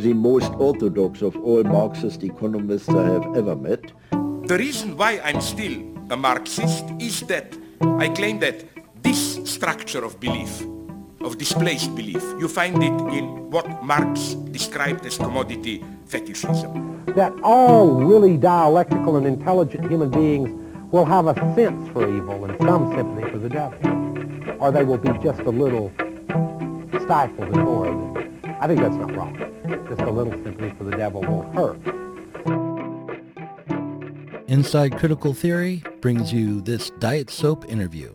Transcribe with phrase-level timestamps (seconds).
[0.00, 3.92] the most orthodox of all Marxist economists I have ever met.
[4.46, 5.76] The reason why I'm still
[6.10, 7.56] a Marxist is that
[7.98, 8.64] I claim that
[9.02, 10.64] this structure of belief,
[11.20, 17.04] of displaced belief, you find it in what Marx described as commodity fetishism.
[17.14, 20.48] That all really dialectical and intelligent human beings
[20.90, 24.98] will have a sense for evil and some sympathy for the devil, or they will
[24.98, 25.92] be just a little
[27.04, 28.30] stifled and bored.
[28.60, 29.59] I think that's not wrong.
[29.70, 31.78] Just a little sympathy for the devil won't hurt.
[34.48, 38.12] Inside Critical Theory brings you this Diet Soap interview.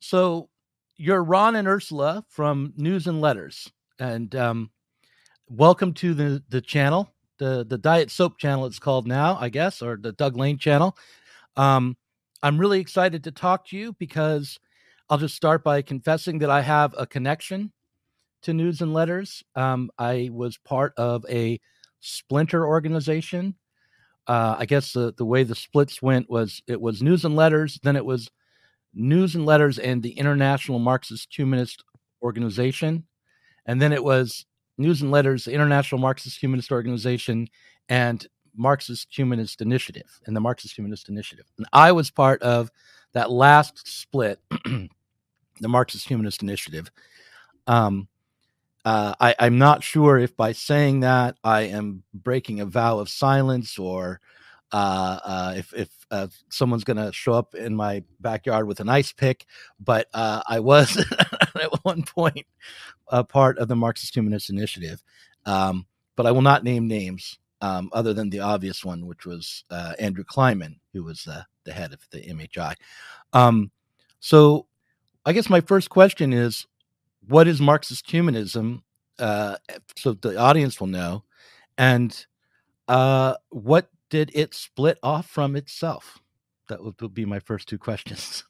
[0.00, 0.50] So,
[0.98, 4.70] you're Ron and Ursula from News and Letters, and um,
[5.48, 8.66] welcome to the the channel, the the Diet Soap channel.
[8.66, 10.98] It's called now, I guess, or the Doug Lain channel.
[11.56, 11.96] Um,
[12.42, 14.60] I'm really excited to talk to you because
[15.08, 17.72] I'll just start by confessing that I have a connection
[18.46, 19.42] to News and Letters.
[19.56, 21.60] Um, I was part of a
[21.98, 23.56] splinter organization.
[24.28, 27.80] Uh, I guess the, the way the splits went was it was News and Letters,
[27.82, 28.30] then it was
[28.94, 31.82] News and Letters and the International Marxist Humanist
[32.22, 33.04] Organization,
[33.66, 34.46] and then it was
[34.78, 37.48] News and Letters, International Marxist Humanist Organization,
[37.88, 41.46] and Marxist Humanist Initiative and the Marxist Humanist Initiative.
[41.58, 42.70] And I was part of
[43.12, 44.88] that last split, the
[45.68, 46.92] Marxist Humanist Initiative.
[47.66, 48.06] Um,
[48.86, 53.08] uh, I, am not sure if by saying that I am breaking a vow of
[53.08, 54.20] silence or
[54.70, 58.88] uh, uh, if, if uh, someone's going to show up in my backyard with an
[58.88, 59.44] ice pick,
[59.80, 60.96] but uh, I was
[61.56, 62.46] at one point
[63.08, 65.02] a part of the Marxist Humanist Initiative.
[65.46, 69.64] Um, but I will not name names um, other than the obvious one, which was
[69.98, 72.74] Andrew Kliman, who was the, the head of the MHI.
[73.32, 73.72] Um,
[74.20, 74.68] so
[75.24, 76.68] I guess my first question is
[77.28, 78.82] what is Marxist humanism?
[79.18, 79.56] Uh,
[79.96, 81.24] so the audience will know.
[81.78, 82.26] And
[82.88, 86.18] uh, what did it split off from itself?
[86.68, 88.44] That would, would be my first two questions.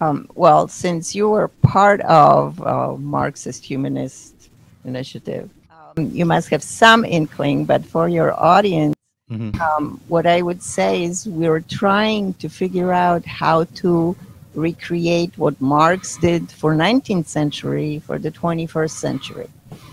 [0.00, 4.50] Um, well, since you were part of uh, Marxist Humanist
[4.84, 8.94] Initiative, um, you must have some inkling, but for your audience,
[9.30, 9.60] mm-hmm.
[9.60, 14.16] um, what I would say is we're trying to figure out how to
[14.54, 19.50] recreate what Marx did for 19th century for the 21st century.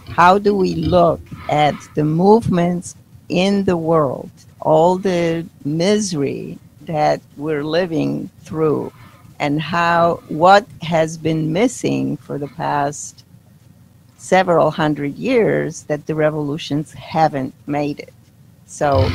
[0.09, 2.95] How do we look at the movements
[3.29, 8.91] in the world, all the misery that we're living through,
[9.39, 13.23] and how what has been missing for the past
[14.17, 18.13] several hundred years that the revolutions haven't made it.
[18.65, 19.09] So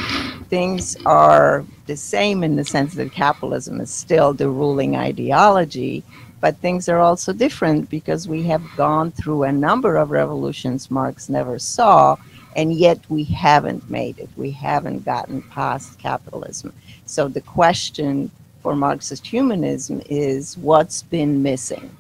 [0.49, 6.03] things are the same in the sense that capitalism is still the ruling ideology,
[6.41, 11.29] but things are also different because we have gone through a number of revolutions Marx
[11.29, 12.17] never saw,
[12.57, 14.29] and yet we haven't made it.
[14.37, 16.73] We haven't gotten past capitalism.
[17.07, 18.31] So the question
[18.63, 21.91] for Marxist humanism is what's been missing?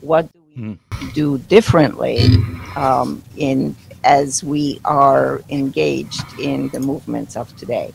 [0.00, 1.14] What do we mm.
[1.14, 2.36] do differently
[2.76, 3.74] um, in
[4.04, 7.92] as we are engaged in the movements of today.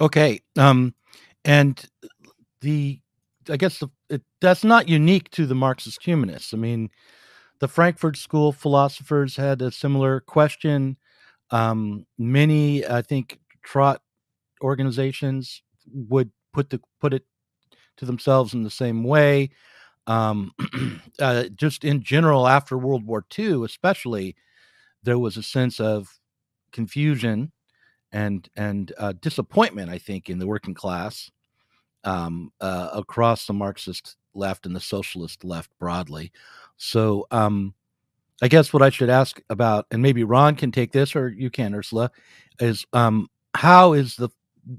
[0.00, 0.94] Okay, um,
[1.44, 1.82] and
[2.60, 3.00] the
[3.48, 6.54] I guess the, it, that's not unique to the Marxist humanists.
[6.54, 6.90] I mean,
[7.58, 10.96] the Frankfurt School philosophers had a similar question.
[11.50, 14.00] Um, many, I think, Trot
[14.62, 17.24] organizations would put the put it
[17.96, 19.50] to themselves in the same way
[20.10, 20.52] um,
[21.20, 24.34] uh, just in general after World War II, especially,
[25.04, 26.18] there was a sense of
[26.72, 27.52] confusion
[28.10, 31.30] and and uh, disappointment, I think, in the working class
[32.02, 36.32] um, uh, across the Marxist left and the socialist left broadly.
[36.76, 37.74] So, um,
[38.42, 41.50] I guess what I should ask about, and maybe Ron can take this, or you
[41.50, 42.10] can, Ursula,
[42.58, 44.30] is um, how is the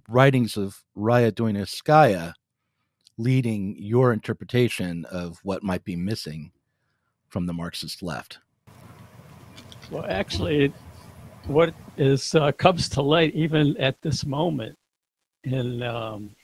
[0.09, 2.33] writings of Raya Dunayevskaya
[3.21, 6.51] leading your interpretation of what might be missing
[7.29, 8.40] from the Marxist left?
[9.90, 10.73] Well, actually,
[11.46, 14.78] what is uh, comes to light even at this moment
[15.43, 16.35] in um,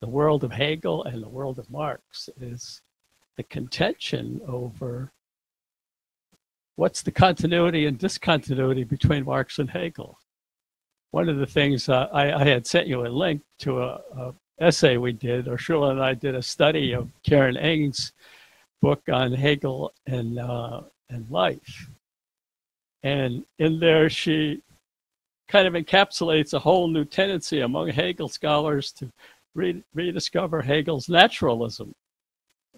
[0.00, 2.82] the world of Hegel and the world of Marx is
[3.36, 5.12] the contention over
[6.76, 10.18] what's the continuity and discontinuity between Marx and Hegel.
[11.10, 14.34] One of the things uh, I, I, had sent you a link to a, a
[14.60, 18.12] essay we did, Ursula and I did a study of Karen Ng's
[18.80, 21.88] book on Hegel and, uh, and life.
[23.02, 24.62] And in there, she
[25.48, 29.10] kind of encapsulates a whole new tendency among Hegel scholars to
[29.54, 31.94] re- rediscover Hegel's naturalism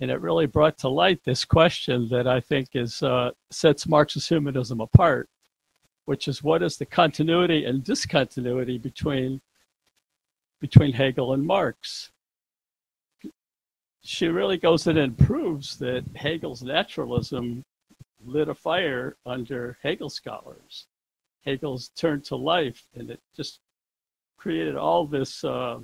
[0.01, 4.29] and it really brought to light this question that I think is uh, sets Marxist
[4.29, 5.29] humanism apart,
[6.05, 9.41] which is what is the continuity and discontinuity between
[10.61, 12.11] between Hegel and Marx.
[14.03, 17.65] She really goes in and proves that Hegel's naturalism
[18.25, 20.87] lit a fire under Hegel scholars.
[21.43, 23.61] Hegel's turned to life, and it just
[24.37, 25.79] created all this uh,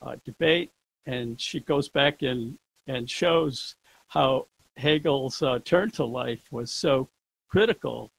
[0.00, 0.70] uh, debate.
[1.06, 3.76] And she goes back and and shows
[4.08, 4.46] how
[4.76, 7.08] Hegel's uh, turn to life was so
[7.48, 8.10] critical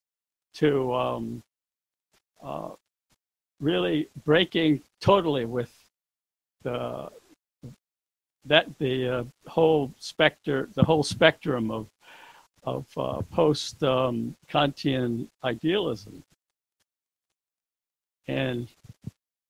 [0.54, 1.42] to um,
[2.42, 2.70] uh,
[3.60, 5.72] really breaking totally with
[6.62, 7.10] the
[8.46, 11.88] that the uh, whole specter the whole spectrum of
[12.64, 16.22] of uh, post um, Kantian idealism.
[18.26, 18.68] And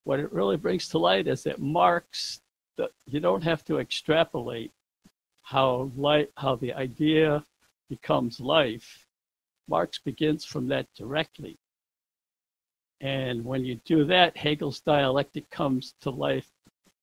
[0.03, 2.41] what it really brings to light is that Marx,
[2.77, 4.73] the, you don't have to extrapolate
[5.43, 7.45] how light, how the idea
[7.89, 9.07] becomes life.
[9.69, 11.57] Marx begins from that directly.
[13.01, 16.49] And when you do that, Hegel's dialectic comes to life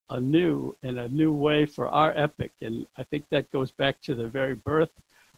[0.09, 2.51] anew in a new way for our epoch.
[2.61, 4.91] And I think that goes back to the very birth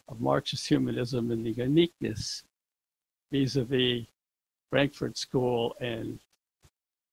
[0.08, 2.42] of Marxist humanism and the uniqueness
[3.30, 4.06] vis-a-vis
[4.70, 6.18] Frankfurt School and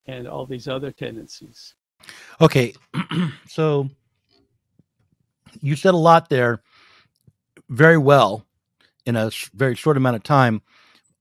[0.08, 1.76] and all these other tendencies.
[2.42, 2.74] Okay,
[3.48, 3.88] so
[5.62, 6.64] you said a lot there
[7.70, 8.46] very well
[9.06, 10.62] in a very short amount of time.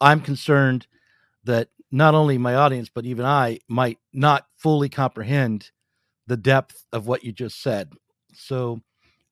[0.00, 0.86] I'm concerned
[1.44, 5.70] that not only my audience, but even I might not fully comprehend
[6.26, 7.92] the depth of what you just said.
[8.32, 8.80] So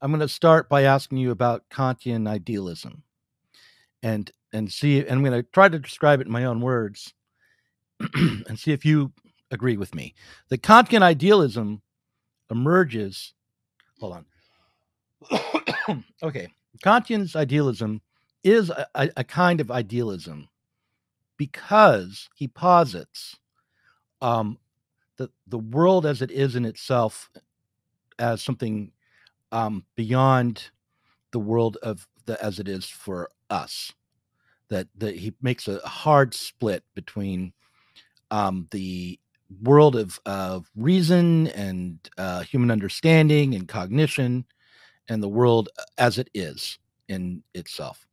[0.01, 3.03] I'm going to start by asking you about Kantian idealism
[4.03, 7.13] and and see and I'm going to try to describe it in my own words
[8.15, 9.13] and see if you
[9.51, 10.15] agree with me.
[10.49, 11.83] The Kantian idealism
[12.51, 13.35] emerges
[14.01, 14.25] hold
[15.91, 16.49] on okay.
[16.85, 18.01] Kantian's idealism
[18.45, 20.49] is a, a, a, kind of idealism
[21.39, 23.39] because he posits
[24.21, 24.59] um,
[25.17, 27.31] the, the world as it is in itself
[28.19, 28.93] as something
[29.53, 30.71] um, beyond
[31.31, 33.93] the world of the as it is for us.
[34.69, 37.55] That, that he makes a hard split between
[38.31, 39.19] um, the
[39.63, 44.45] world of, of reason and uh, human understanding and cognition
[45.09, 48.07] and the world uh, as it is in itself.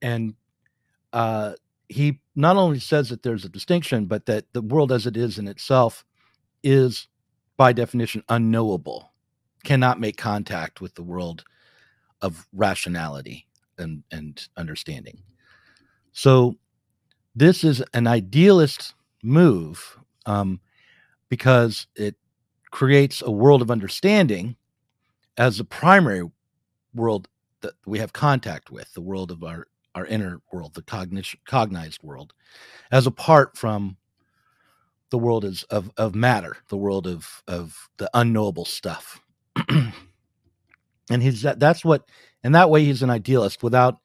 [0.00, 0.34] And
[1.12, 1.52] uh,
[1.92, 5.38] he not only says that there's a distinction, but that the world as it is
[5.38, 6.04] in itself
[6.62, 7.08] is,
[7.56, 9.12] by definition, unknowable,
[9.64, 11.44] cannot make contact with the world
[12.22, 13.46] of rationality
[13.78, 15.22] and, and understanding.
[16.12, 16.56] So,
[17.34, 20.60] this is an idealist move um,
[21.28, 22.16] because it
[22.70, 24.56] creates a world of understanding
[25.38, 26.30] as the primary
[26.94, 27.28] world
[27.62, 32.02] that we have contact with, the world of our our inner world, the cognition cognized
[32.02, 32.32] world,
[32.90, 33.96] as apart from
[35.10, 39.20] the world is of of matter, the world of of the unknowable stuff.
[39.68, 42.08] and he's that that's what
[42.42, 43.98] and that way he's an idealist without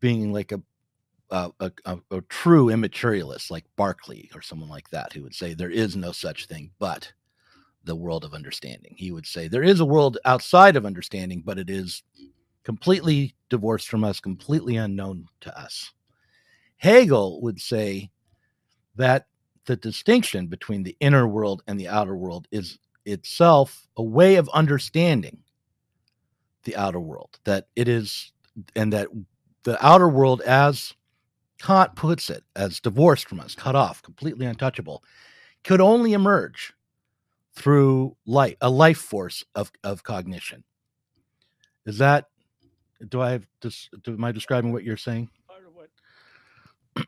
[0.00, 0.60] being like a
[1.30, 5.70] a, a, a, true immaterialist like Berkeley or someone like that who would say there
[5.70, 7.12] is no such thing but
[7.82, 8.94] the world of understanding.
[8.96, 12.02] He would say there is a world outside of understanding, but it is
[12.66, 15.92] completely divorced from us, completely unknown to us.
[16.78, 18.10] Hegel would say
[18.96, 19.28] that
[19.66, 24.48] the distinction between the inner world and the outer world is itself a way of
[24.48, 25.38] understanding
[26.64, 28.32] the outer world, that it is,
[28.74, 29.06] and that
[29.62, 30.92] the outer world, as
[31.62, 35.04] Kant puts it, as divorced from us, cut off, completely untouchable,
[35.62, 36.74] could only emerge
[37.54, 40.64] through light, a life force of, of cognition.
[41.84, 42.24] Is that,
[43.08, 45.28] do I have, this, do, am I describing what you're saying?
[45.46, 45.90] Part of what,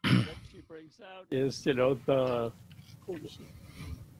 [0.27, 2.53] what she brings out is, you know, the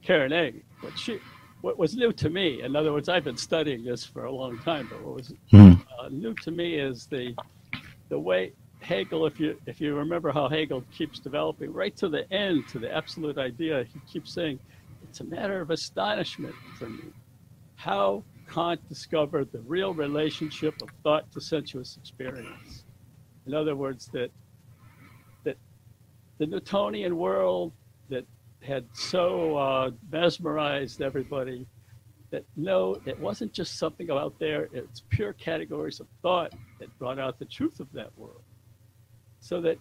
[0.03, 1.19] Karen Ng, what she,
[1.61, 4.59] what was new to me, in other words, I've been studying this for a long
[4.61, 5.83] time, but what was mm.
[5.99, 7.35] uh, new to me is the,
[8.09, 12.33] the way Hegel, if you if you remember how Hegel keeps developing right to the
[12.33, 14.61] end, to the absolute idea, he keeps saying
[15.03, 17.13] it's a matter of astonishment for me
[17.79, 22.85] how Kant discovered the real relationship of thought to sensuous experience.
[23.47, 24.31] In other words, that
[25.45, 25.57] that
[26.39, 27.73] the Newtonian world
[28.09, 28.27] that
[28.63, 31.67] had so uh, mesmerized everybody
[32.31, 37.19] that no, it wasn't just something out there, it's pure categories of thought that brought
[37.19, 38.43] out the truth of that world.
[39.41, 39.79] So that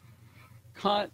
[0.76, 1.12] Kant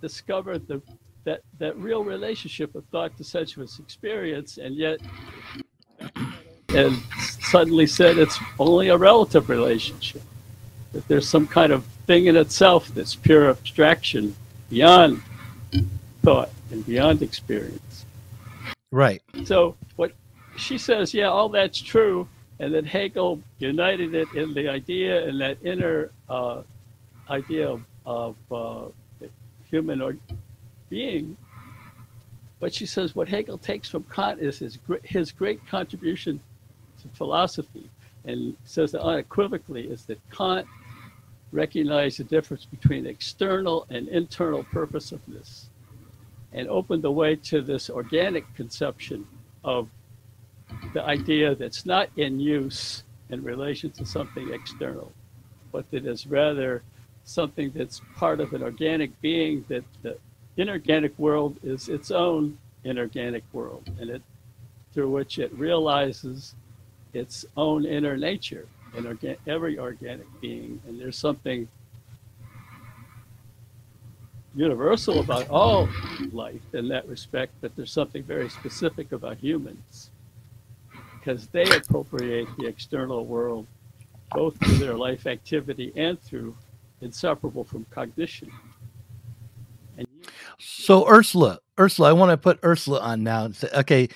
[0.00, 0.82] discovered the
[1.24, 5.00] that that real relationship of thought to sensuous experience, and yet,
[6.76, 6.98] and
[7.40, 10.22] suddenly said it's only a relative relationship,
[10.92, 14.36] that there's some kind of thing in itself that's pure abstraction
[14.68, 15.22] beyond
[16.22, 18.04] thought and beyond experience.
[18.90, 19.22] Right.
[19.44, 20.12] So what
[20.56, 22.28] she says, yeah, all that's true,
[22.58, 26.62] and that Hegel united it in the idea and that inner uh,
[27.30, 29.26] idea of, of uh,
[29.70, 30.16] human or
[30.88, 31.36] being.
[32.60, 36.40] But she says what Hegel takes from Kant is his, his great contribution
[37.14, 37.90] philosophy,
[38.24, 40.66] and says that unequivocally is that Kant
[41.52, 45.66] recognized the difference between external and internal purposiveness
[46.52, 49.26] and opened the way to this organic conception
[49.62, 49.88] of
[50.94, 55.12] the idea that's not in use in relation to something external,
[55.72, 56.82] but that is rather
[57.24, 60.16] something that's part of an organic being that the
[60.56, 63.88] inorganic world is its own inorganic world.
[64.00, 64.22] And it
[64.92, 66.54] through which it realizes
[67.16, 71.68] its own inner nature in orga- every organic being and there's something
[74.54, 75.88] universal about all
[76.32, 80.10] life in that respect but there's something very specific about humans
[81.18, 83.66] because they appropriate the external world
[84.32, 86.54] both through their life activity and through
[87.00, 88.50] inseparable from cognition.
[90.58, 94.08] So Ursula, Ursula, I want to put Ursula on now and say, okay,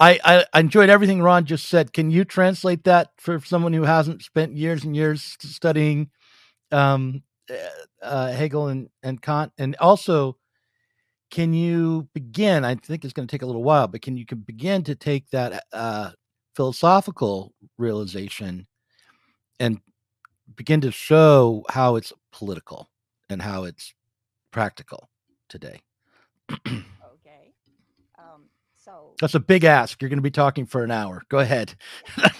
[0.00, 1.92] I, I enjoyed everything Ron just said.
[1.92, 6.10] Can you translate that for someone who hasn't spent years and years studying
[6.70, 7.22] um,
[8.00, 9.52] uh, Hegel and, and Kant?
[9.58, 10.36] And also,
[11.30, 12.64] can you begin?
[12.64, 14.94] I think it's going to take a little while, but can you can begin to
[14.94, 16.10] take that uh,
[16.54, 18.66] philosophical realization
[19.58, 19.80] and
[20.54, 22.88] begin to show how it's political
[23.28, 23.94] and how it's
[24.52, 25.10] practical
[25.48, 25.80] today?
[29.20, 30.00] that's a big ask.
[30.00, 31.22] You're going to be talking for an hour.
[31.28, 31.74] Go ahead.
[32.16, 32.30] I'll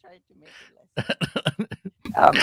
[0.00, 2.16] try to make it less.
[2.16, 2.34] um,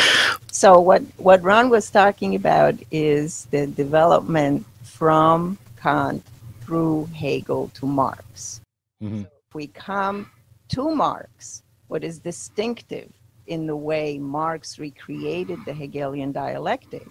[0.51, 6.23] so what what Ron was talking about is the development from Kant
[6.61, 8.61] through Hegel to Marx.
[9.01, 9.21] Mm-hmm.
[9.21, 10.29] So if we come
[10.69, 13.11] to Marx, what is distinctive
[13.47, 17.07] in the way Marx recreated the Hegelian dialectic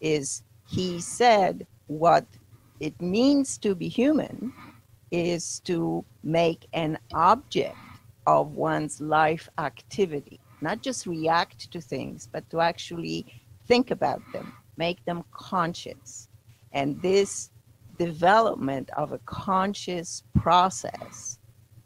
[0.00, 2.24] is he said what
[2.80, 4.52] it means to be human
[5.12, 7.76] is to make an object
[8.26, 13.26] of one's life activity, not just react to things, but to actually
[13.66, 16.28] think about them, make them conscious.
[16.72, 17.50] And this
[17.98, 21.38] development of a conscious process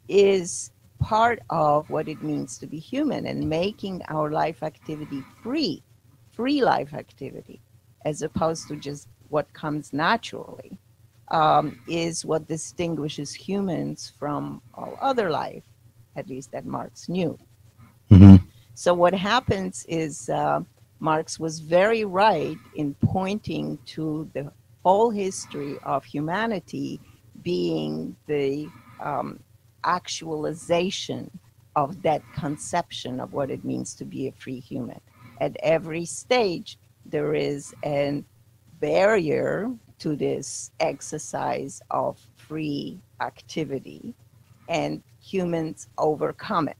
[0.07, 5.83] is part of what it means to be human and making our life activity free,
[6.31, 7.61] free life activity,
[8.05, 10.79] as opposed to just what comes naturally,
[11.29, 15.63] um, is what distinguishes humans from all other life,
[16.15, 17.37] at least that Marx knew.
[18.11, 18.37] Mm-hmm.
[18.75, 20.61] So, what happens is uh,
[20.99, 24.51] Marx was very right in pointing to the
[24.83, 26.99] whole history of humanity
[27.43, 28.69] being the
[29.01, 29.39] um,
[29.83, 31.29] actualization
[31.75, 34.99] of that conception of what it means to be a free human.
[35.39, 38.23] At every stage, there is a
[38.79, 44.13] barrier to this exercise of free activity,
[44.69, 46.77] and humans overcome it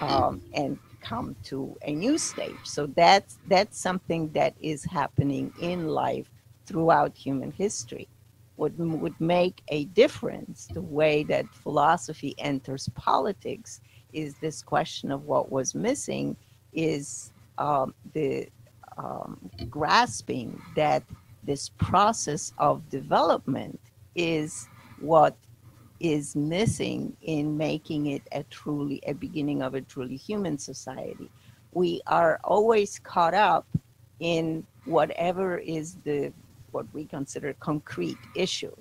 [0.00, 2.56] um, and come to a new stage.
[2.64, 6.30] So that's that's something that is happening in life
[6.66, 8.08] throughout human history.
[8.56, 13.80] What would make a difference, the way that philosophy enters politics,
[14.12, 16.36] is this question of what was missing
[16.72, 18.48] is um, the
[18.96, 21.02] um, grasping that
[21.46, 23.78] this process of development
[24.14, 24.68] is
[25.00, 25.36] what
[26.00, 31.30] is missing in making it a truly a beginning of a truly human society.
[31.72, 33.66] We are always caught up
[34.20, 36.32] in whatever is the
[36.72, 38.74] what we consider concrete issue.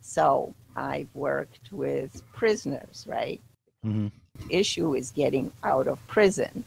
[0.00, 3.40] So I've worked with prisoners, right?
[3.84, 4.08] Mm-hmm.
[4.50, 6.64] Issue is getting out of prison,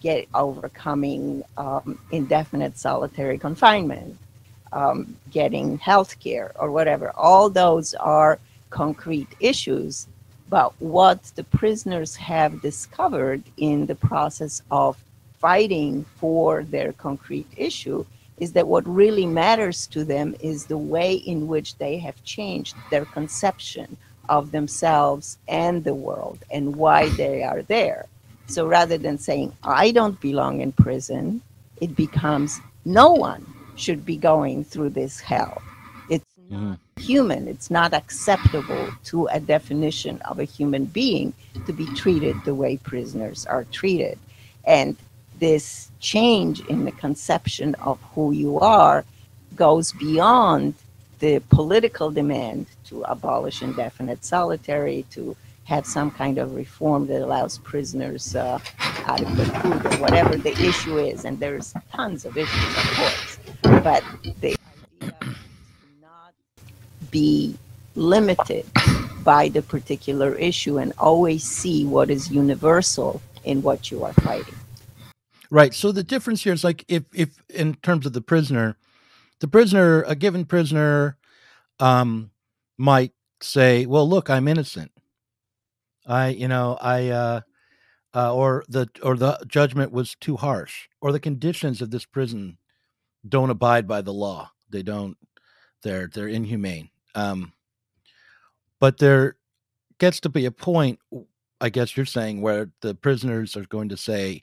[0.00, 4.18] get overcoming um, indefinite solitary confinement,
[4.74, 7.12] um, getting health care or whatever.
[7.16, 8.38] All those are
[8.70, 10.08] concrete issues.
[10.50, 15.02] But what the prisoners have discovered in the process of
[15.38, 18.04] fighting for their concrete issue
[18.38, 22.74] is that what really matters to them is the way in which they have changed
[22.90, 23.96] their conception
[24.28, 28.06] of themselves and the world and why they are there.
[28.46, 31.42] So rather than saying, I don't belong in prison,
[31.80, 35.62] it becomes no one should be going through this hell.
[36.08, 37.00] It's not mm-hmm.
[37.00, 37.48] human.
[37.48, 41.32] It's not acceptable to a definition of a human being
[41.66, 44.18] to be treated the way prisoners are treated.
[44.64, 44.96] And
[45.38, 49.04] this change in the conception of who you are
[49.56, 50.74] goes beyond
[51.18, 57.58] the political demand to abolish indefinite solitary, to have some kind of reform that allows
[57.58, 61.24] prisoners uh, adequate food or whatever the issue is.
[61.24, 63.33] And there's tons of issues, of course.
[63.62, 64.02] But
[64.40, 64.56] the
[65.00, 65.34] idea is
[66.00, 66.34] not
[67.10, 67.56] be
[67.94, 68.66] limited
[69.22, 74.54] by the particular issue and always see what is universal in what you are fighting.
[75.50, 75.74] Right.
[75.74, 78.76] So the difference here is like if if in terms of the prisoner,
[79.40, 81.16] the prisoner, a given prisoner,
[81.78, 82.30] um,
[82.76, 84.90] might say, "Well, look, I'm innocent.
[86.06, 87.40] I, you know, I, uh,
[88.14, 92.58] uh, or the or the judgment was too harsh, or the conditions of this prison
[93.28, 94.50] don't abide by the law.
[94.70, 95.16] They don't.
[95.82, 96.90] They're they're inhumane.
[97.14, 97.52] Um,
[98.80, 99.36] but there
[99.98, 100.98] gets to be a point,
[101.60, 104.42] I guess you're saying, where the prisoners are going to say,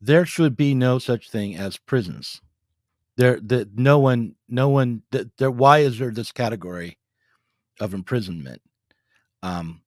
[0.00, 2.40] there should be no such thing as prisons.
[3.16, 5.02] There, that no one, no one.
[5.10, 5.50] That there.
[5.50, 6.98] Why is there this category
[7.78, 8.62] of imprisonment?
[9.42, 9.82] Um,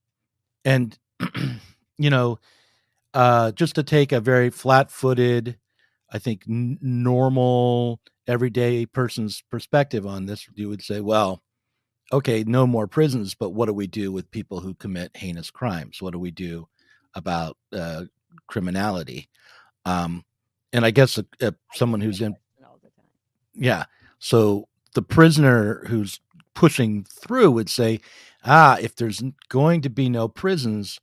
[0.64, 0.98] and
[1.98, 2.40] you know,
[3.14, 5.58] uh, just to take a very flat-footed,
[6.14, 11.42] I think, n- normal, everyday person's perspective on this, you would say, well,
[12.12, 16.02] okay, no more prisons, but what do we do with people who commit heinous crimes?
[16.02, 16.68] What do we do
[17.16, 18.04] about uh,
[18.48, 19.30] criminality?
[19.86, 20.24] Um,
[20.72, 22.36] and I guess a, a, someone who's in,
[23.56, 23.86] yeah.
[24.20, 26.20] So the prisoner who's
[26.54, 28.00] pushing through would say,
[28.46, 31.00] ah, if there's going to be no prisons,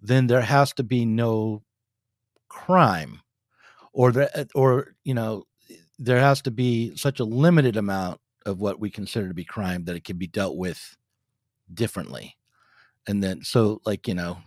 [0.00, 1.62] then there has to be no
[2.48, 3.20] crime,
[3.92, 5.44] or the, or you know,
[5.98, 9.84] there has to be such a limited amount of what we consider to be crime
[9.84, 10.96] that it can be dealt with
[11.72, 12.36] differently.
[13.06, 14.38] And then, so like you know,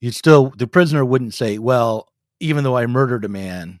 [0.00, 2.08] you still the prisoner wouldn't say, well,
[2.40, 3.80] even though I murdered a man,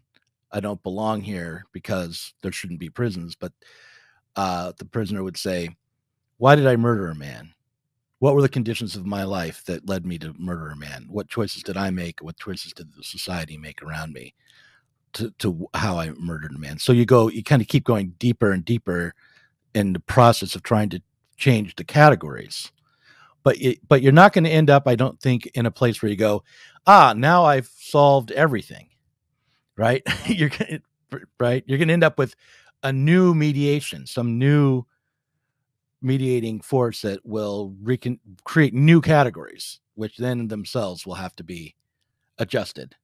[0.52, 3.34] I don't belong here because there shouldn't be prisons.
[3.34, 3.52] But
[4.36, 5.70] uh, the prisoner would say,
[6.38, 7.53] Why did I murder a man?
[8.24, 11.06] What were the conditions of my life that led me to murder a man?
[11.10, 12.22] What choices did I make?
[12.22, 14.34] What choices did the society make around me
[15.12, 16.78] to, to how I murdered a man?
[16.78, 19.14] So you go, you kind of keep going deeper and deeper
[19.74, 21.02] in the process of trying to
[21.36, 22.70] change the categories
[23.42, 26.00] but it, but you're not going to end up i don't think in a place
[26.00, 26.44] where you go
[26.86, 28.88] ah, now I've solved everything,
[29.76, 30.02] right?
[30.26, 30.80] you're gonna,
[31.38, 31.64] right.
[31.66, 32.34] You're going to end up with
[32.82, 34.84] a new mediation, some new
[36.04, 41.74] mediating force that will recon- create new categories, which then themselves will have to be
[42.38, 42.94] adjusted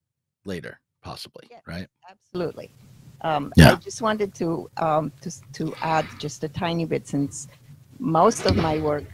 [0.44, 1.88] later, possibly, yeah, right?
[2.08, 2.70] Absolutely.
[3.22, 3.72] Um, yeah.
[3.72, 7.48] I just wanted to um, to to add just a tiny bit, since
[7.98, 9.04] most of my work,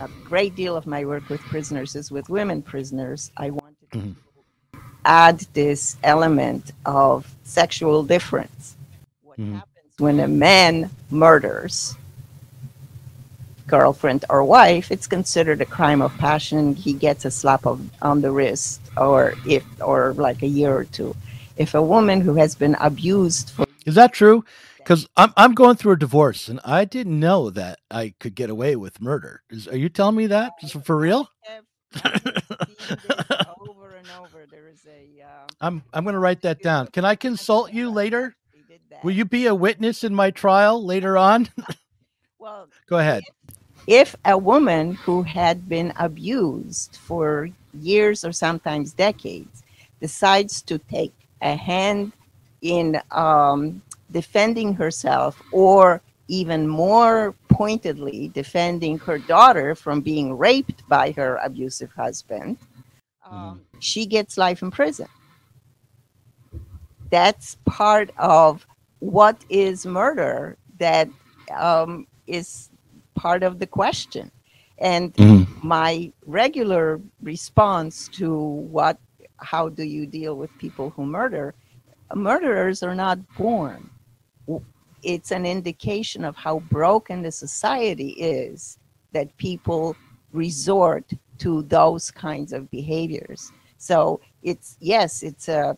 [0.00, 3.30] a great deal of my work with prisoners is with women prisoners.
[3.36, 4.78] I wanted mm-hmm.
[5.04, 8.76] add this element of sexual difference.
[9.22, 9.54] What mm-hmm.
[9.54, 11.96] happens when a man murders
[13.68, 16.74] girlfriend or wife, it's considered a crime of passion.
[16.74, 20.84] He gets a slap of, on the wrist or if or like a year or
[20.84, 21.14] two.
[21.56, 24.44] If a woman who has been abused for Is that true?
[24.78, 28.50] Because I'm I'm going through a divorce and I didn't know that I could get
[28.50, 29.42] away with murder.
[29.50, 30.52] Is, are you telling me that?
[30.62, 31.30] Is for real?
[31.94, 34.46] over and over.
[34.50, 35.22] There is a.
[35.22, 36.88] Uh, I'm I'm going to write that down.
[36.88, 38.34] Can I consult you later?
[39.02, 41.48] Will you be a witness in my trial later on?
[42.38, 43.22] well, go ahead.
[43.88, 49.62] If, a woman who had been abused for years or sometimes decades
[49.98, 52.12] decides to take a hand
[52.60, 61.12] in um, defending herself or even more pointedly defending her daughter from being raped by
[61.12, 62.58] her abusive husband,
[63.24, 63.34] um,
[63.74, 63.80] mm.
[63.80, 65.08] she gets life in prison.
[67.10, 68.66] That's part of
[68.98, 71.08] what is murder that
[71.56, 72.68] um, is
[73.24, 74.30] part of the question.
[74.78, 75.46] And mm.
[75.62, 78.98] my regular response to what,
[79.38, 81.54] how do you deal with people who murder?
[82.14, 83.90] Murderers are not born
[85.02, 88.78] it's an indication of how broken the society is
[89.12, 89.96] that people
[90.32, 91.04] resort
[91.38, 93.52] to those kinds of behaviors.
[93.78, 95.76] So it's yes, it's a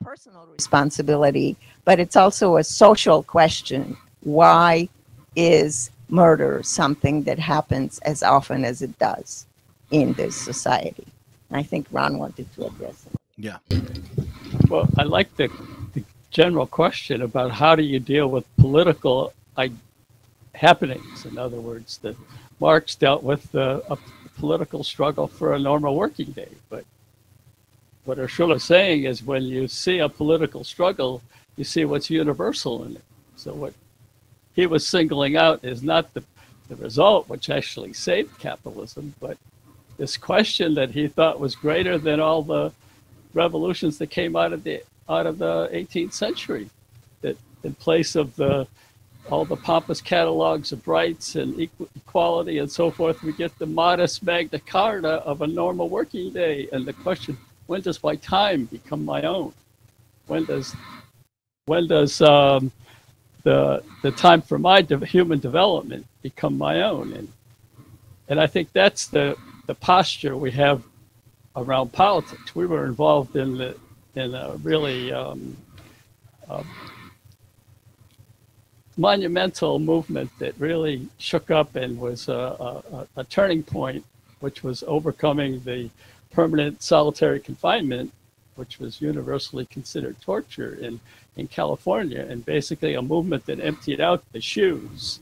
[0.00, 3.96] personal responsibility, but it's also a social question.
[4.20, 4.88] Why
[5.34, 9.46] is murder something that happens as often as it does
[9.90, 11.06] in this society?
[11.50, 13.20] And I think Ron wanted to address it.
[13.36, 13.58] Yeah.
[14.68, 15.50] Well, I like the
[16.30, 19.32] general question about how do you deal with political
[20.56, 21.24] happenings.
[21.24, 22.16] In other words, that
[22.60, 23.98] Marx dealt with the, a
[24.38, 26.48] political struggle for a normal working day.
[26.68, 26.84] But
[28.04, 31.22] what Ursula is saying is when you see a political struggle,
[31.56, 33.04] you see what's universal in it.
[33.36, 33.74] So what
[34.56, 36.24] he was singling out is not the,
[36.68, 39.36] the result, which actually saved capitalism, but
[39.98, 42.72] this question that he thought was greater than all the
[43.34, 46.68] revolutions that came out of the out of the 18th century.
[47.20, 48.66] That in place of the
[49.30, 54.22] all the pompous catalogs of rights and equality and so forth, we get the modest
[54.22, 56.68] Magna Carta of a normal working day.
[56.72, 59.52] And the question, when does my time become my own?
[60.28, 60.74] When does
[61.66, 62.70] when does um,
[63.46, 67.12] the the time for my de- human development become my own?
[67.12, 67.28] And
[68.28, 70.82] and I think that's the the posture we have
[71.54, 72.54] around politics.
[72.56, 73.76] We were involved in the
[74.16, 75.56] in a really um,
[76.48, 76.64] uh,
[78.96, 84.02] monumental movement that really shook up and was a, a, a, turning point,
[84.40, 85.90] which was overcoming the
[86.30, 88.10] permanent solitary confinement,
[88.54, 90.98] which was universally considered torture in,
[91.36, 95.20] in California, and basically a movement that emptied out the SHUs.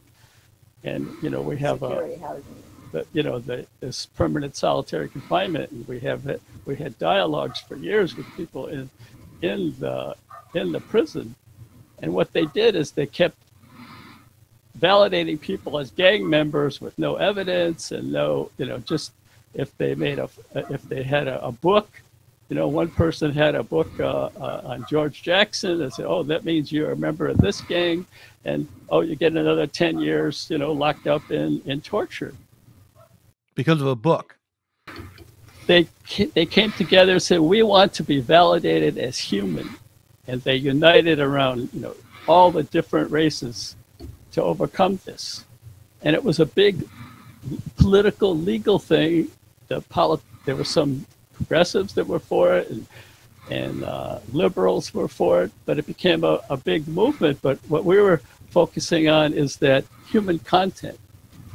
[0.84, 2.42] And, you know, we have a,
[2.92, 7.76] the, you know, the, this permanent solitary confinement, and we have we had dialogues for
[7.76, 8.88] years with people in
[9.42, 10.14] in the
[10.54, 11.34] in the prison,
[12.00, 13.36] and what they did is they kept
[14.78, 19.12] validating people as gang members with no evidence and no, you know, just
[19.54, 21.88] if they made a, if they had a, a book,
[22.54, 26.22] you know, one person had a book uh, uh, on George Jackson and said, oh,
[26.22, 28.06] that means you're a member of this gang.
[28.44, 32.32] And, oh, you get another 10 years, you know, locked up in, in torture.
[33.56, 34.36] Because of a book.
[35.66, 35.88] They,
[36.34, 39.70] they came together and said, we want to be validated as human.
[40.28, 41.96] And they united around, you know,
[42.28, 43.74] all the different races
[44.30, 45.44] to overcome this.
[46.02, 46.88] And it was a big
[47.78, 49.26] political, legal thing.
[49.66, 52.86] The polit- there were some progressives that were for it, and,
[53.50, 57.40] and uh, liberals were for it, but it became a, a big movement.
[57.42, 58.20] But what we were
[58.50, 60.98] focusing on is that human content.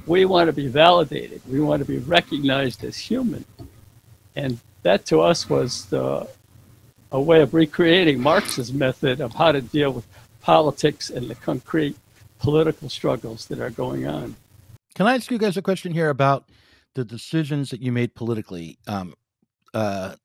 [0.06, 1.42] We want to be validated.
[1.48, 3.46] We want to be recognized as human.
[4.36, 6.28] And that to us was the,
[7.12, 10.06] a way of recreating Marx's method of how to deal with
[10.42, 11.96] politics and the concrete
[12.40, 14.36] political struggles that are going on.
[14.96, 16.46] Can I ask you guys a question here about
[16.96, 18.78] the decisions that you made politically?
[18.88, 19.14] Um,
[19.74, 20.16] uh,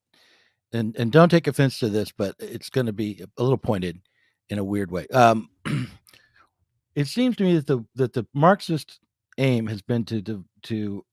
[0.73, 4.01] and and don't take offense to this, but it's going to be a little pointed
[4.49, 5.07] in a weird way.
[5.09, 5.49] Um,
[6.95, 9.01] it seems to me that the that the Marxist
[9.39, 11.05] aim has been to to, to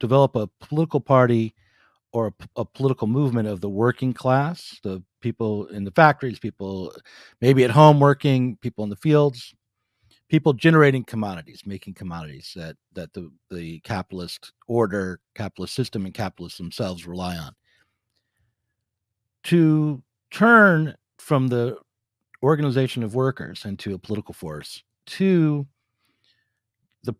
[0.00, 1.54] develop a political party
[2.12, 6.92] or a, a, political movement of the working class, the people in the factories, people
[7.40, 9.54] maybe at home working, people in the fields,
[10.28, 16.58] people generating commodities, making commodities that that the the capitalist order, capitalist system, and capitalists
[16.58, 17.54] themselves rely on.
[19.44, 21.78] To turn from the
[22.42, 25.66] organization of workers into a political force to
[27.04, 27.14] the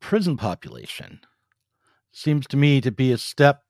[0.00, 1.20] prison population
[2.12, 3.62] seems to me to be a step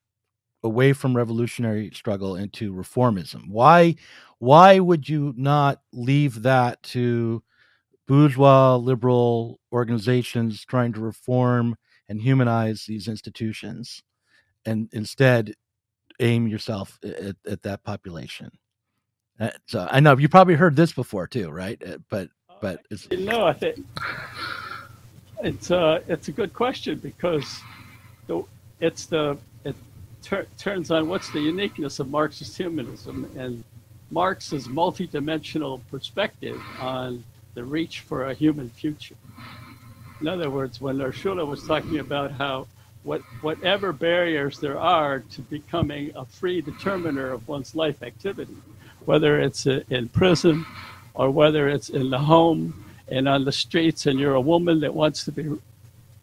[0.65, 3.49] away from revolutionary struggle into reformism.
[3.49, 3.97] Why
[4.39, 7.43] why would you not leave that to
[8.07, 11.77] bourgeois liberal organizations trying to reform
[12.09, 14.03] and humanize these institutions
[14.65, 15.55] and instead
[16.21, 18.51] aim yourself at, at that population
[19.41, 22.29] uh, so i know you probably heard this before too right uh, but
[22.61, 23.85] but it's no i think
[25.43, 27.61] it's uh it's a good question because
[28.27, 28.43] the,
[28.81, 29.75] it's the it
[30.23, 33.65] ter- turns on what's the uniqueness of marxist humanism and
[34.11, 39.17] marx's multidimensional perspective on the reach for a human future.
[40.21, 42.67] In other words, when Ursula was talking about how
[43.03, 48.57] what, whatever barriers there are to becoming a free determiner of one's life activity,
[49.05, 50.65] whether it's in prison
[51.15, 54.95] or whether it's in the home and on the streets, and you're a woman that
[54.95, 55.51] wants to be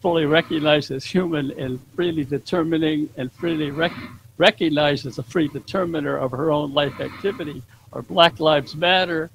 [0.00, 3.92] fully recognized as human and freely determining and freely rec-
[4.38, 7.62] recognized as a free determiner of her own life activity,
[7.92, 9.30] or Black Lives Matter,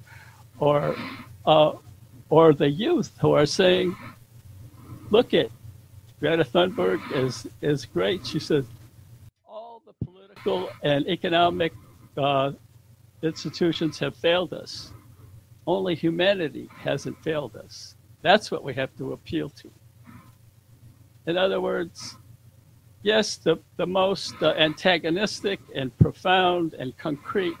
[0.58, 0.96] or
[1.46, 1.72] uh,
[2.28, 3.94] or the youth who are saying,
[5.10, 5.48] look at
[6.20, 8.26] Greta Thunberg is, is great.
[8.26, 8.64] She says,
[9.46, 11.72] all the political and economic
[12.16, 12.52] uh,
[13.22, 14.92] institutions have failed us.
[15.66, 17.96] Only humanity hasn't failed us.
[18.22, 19.70] That's what we have to appeal to.
[21.26, 22.16] In other words,
[23.02, 27.56] yes, the, the most uh, antagonistic and profound and concrete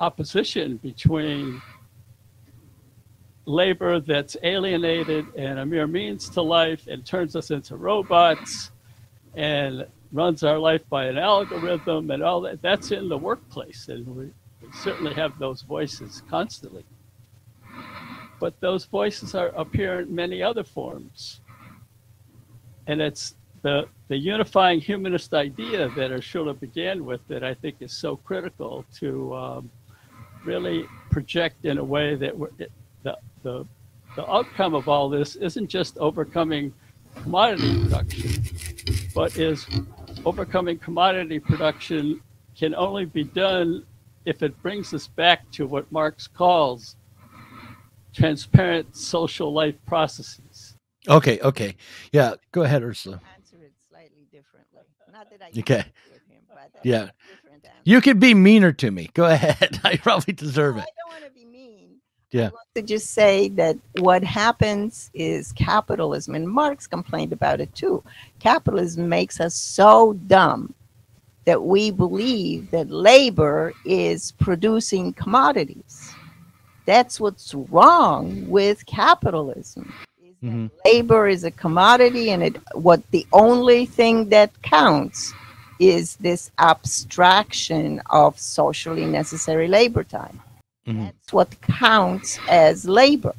[0.00, 1.62] opposition between
[3.44, 8.70] labor that's alienated and a mere means to life and turns us into robots
[9.34, 12.62] and runs our life by an algorithm and all that.
[12.62, 14.30] That's in the workplace, and we,
[14.74, 16.84] certainly have those voices constantly.
[18.40, 21.40] But those voices are appear in many other forms,
[22.86, 27.92] and it's the the unifying humanist idea that Ursula began with that I think is
[27.92, 29.70] so critical to um,
[30.44, 32.34] really project in a way that
[33.42, 33.66] the the
[34.16, 36.72] the outcome of all this isn't just overcoming
[37.22, 38.42] commodity production,
[39.14, 39.66] but is
[40.24, 42.20] overcoming commodity production
[42.56, 43.84] can only be done
[44.26, 46.96] if it brings us back to what Marx calls
[48.14, 50.76] transparent social life processes.
[51.08, 51.74] Okay, okay.
[52.12, 53.20] Yeah, go ahead, Ursula.
[53.34, 54.82] Answer it slightly differently.
[55.12, 55.84] Not that I Okay.
[56.10, 57.10] with him, but Yeah.
[57.28, 57.80] different answer.
[57.84, 59.10] You could be meaner to me.
[59.14, 59.80] Go ahead.
[59.82, 60.84] I probably deserve No, it.
[60.84, 61.41] I don't want to be mean.
[62.32, 62.46] Yeah.
[62.46, 67.74] I want to just say that what happens is capitalism, and Marx complained about it
[67.74, 68.02] too.
[68.38, 70.74] Capitalism makes us so dumb
[71.44, 76.12] that we believe that labor is producing commodities.
[76.86, 79.92] That's what's wrong with capitalism.
[80.24, 80.70] is that Mhm.
[80.84, 85.32] Labor is a commodity, and it what the only thing that counts
[85.78, 90.40] is this abstraction of socially necessary labor time.
[90.86, 91.12] Mhm.
[91.12, 93.34] That's what counts as labor,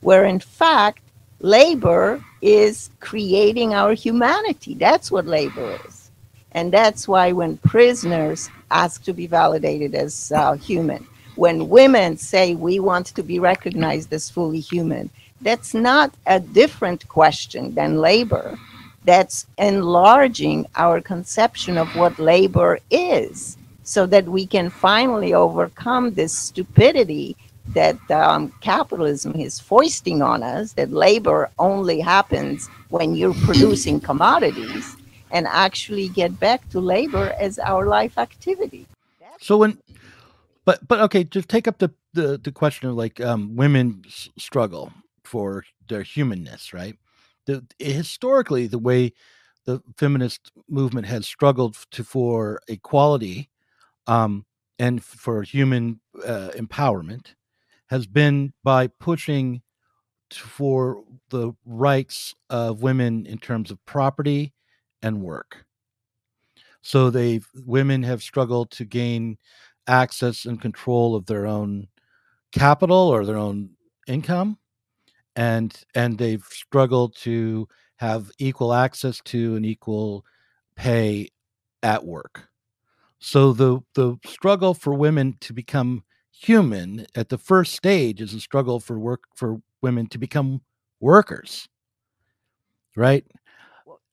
[0.00, 1.02] where in fact,
[1.40, 4.74] labor is creating our humanity.
[4.74, 6.10] That's what labor is.
[6.52, 12.54] And that's why when prisoners ask to be validated as uh, human, when women say
[12.54, 18.58] we want to be recognized as fully human, that's not a different question than labor.
[19.04, 23.56] That's enlarging our conception of what labor is
[23.90, 27.36] so that we can finally overcome this stupidity
[27.74, 34.96] that um, capitalism is foisting on us that labor only happens when you're producing commodities
[35.32, 38.86] and actually get back to labor as our life activity.
[39.18, 39.76] That's So when,
[40.64, 44.92] but but okay, just take up the the, the question of like um, women's struggle
[45.24, 46.94] for their humanness, right?
[47.46, 49.14] The historically the way
[49.64, 53.49] the feminist movement has struggled to for equality
[54.10, 54.44] um,
[54.78, 57.34] and for human uh, empowerment
[57.88, 59.62] has been by pushing
[60.32, 64.54] for the rights of women in terms of property
[65.02, 65.64] and work.
[66.82, 69.38] So they've women have struggled to gain
[69.86, 71.88] access and control of their own
[72.52, 73.70] capital or their own
[74.08, 74.58] income
[75.36, 77.68] and and they've struggled to
[77.98, 80.24] have equal access to and equal
[80.76, 81.28] pay
[81.82, 82.49] at work.
[83.20, 88.40] So the the struggle for women to become human at the first stage is a
[88.40, 90.62] struggle for work for women to become
[91.00, 91.68] workers.
[92.96, 93.24] Right?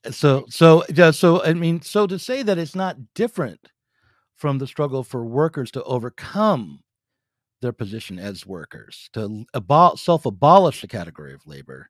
[0.05, 3.71] Uh, so so yeah, so I mean so to say that it's not different
[4.35, 6.81] from the struggle for workers to overcome
[7.61, 11.89] their position as workers, to abol- self abolish the category of labor,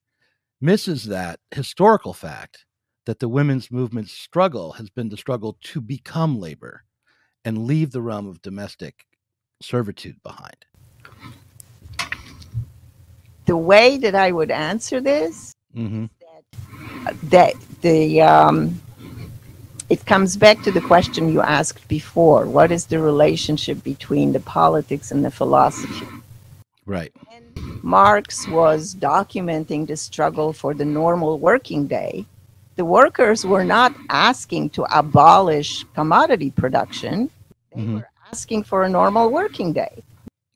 [0.61, 2.65] misses that historical fact
[3.05, 6.83] that the women's movement's struggle has been the struggle to become labor
[7.47, 9.05] and leave the realm of domestic
[9.61, 10.59] servitude behind.
[13.45, 16.05] the way that I would answer this Mm-hmm.
[17.35, 18.57] that the um,
[19.89, 24.41] it comes back to the question you asked before what is the relationship between the
[24.41, 26.07] politics and the philosophy
[26.85, 27.13] Right.
[27.83, 32.25] marx was documenting the struggle for the normal working day
[32.75, 37.29] the workers were not asking to abolish commodity production
[37.77, 37.93] they Mhm.
[37.93, 40.03] were asking for a normal working day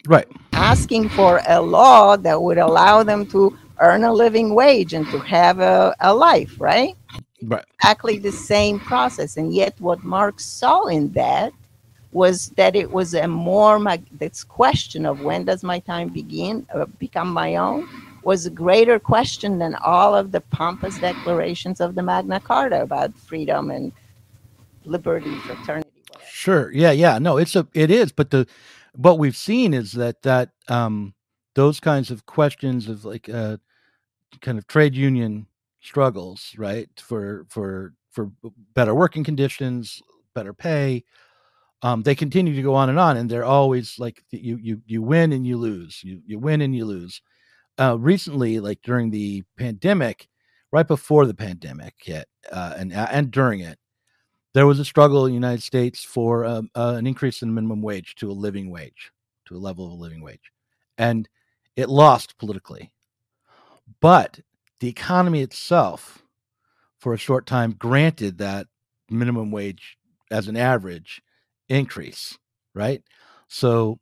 [0.07, 0.27] Right.
[0.53, 5.19] asking for a law that would allow them to earn a living wage and to
[5.19, 6.95] have a, a life right
[7.43, 7.65] Right.
[7.79, 9.37] exactly the same process.
[9.37, 11.53] And yet, what Marx saw in that
[12.11, 13.79] was that it was a more
[14.11, 17.87] this question of when does my time begin uh, become my own
[18.23, 23.15] was a greater question than all of the pompous declarations of the Magna Carta about
[23.17, 23.93] freedom and
[24.85, 25.90] liberty, fraternity.
[26.41, 26.71] Sure.
[26.73, 26.89] Yeah.
[26.91, 27.19] Yeah.
[27.19, 28.47] No, it's a it is, but the
[28.95, 31.13] what we've seen is that that um
[31.53, 33.57] those kinds of questions of like uh
[34.41, 35.47] kind of trade union
[35.81, 36.89] struggles, right?
[36.99, 38.31] For for for
[38.75, 40.01] better working conditions,
[40.35, 41.03] better pay.
[41.83, 45.01] Um, they continue to go on and on, and they're always like you you you
[45.03, 47.21] win and you lose, you you win and you lose.
[47.79, 50.27] Uh, recently, like during the pandemic,
[50.71, 53.79] right before the pandemic hit, uh, and and during it,
[54.53, 57.81] there was a struggle in the United States for um, uh, an increase in minimum
[57.81, 59.11] wage to a living wage,
[59.45, 60.51] to a level of a living wage,
[60.97, 61.27] and
[61.75, 62.91] it lost politically.
[64.01, 64.39] But
[64.79, 66.23] the economy itself,
[66.97, 68.67] for a short time, granted that
[69.09, 69.97] minimum wage
[70.29, 71.21] as an average
[71.69, 72.37] increase,
[72.73, 73.01] right?
[73.47, 73.99] So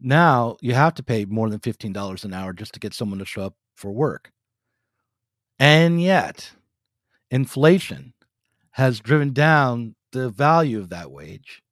[0.00, 3.24] now you have to pay more than $15 an hour just to get someone to
[3.24, 4.30] show up for work.
[5.58, 6.52] And yet,
[7.30, 8.12] inflation
[8.74, 11.62] has driven down the value of that wage.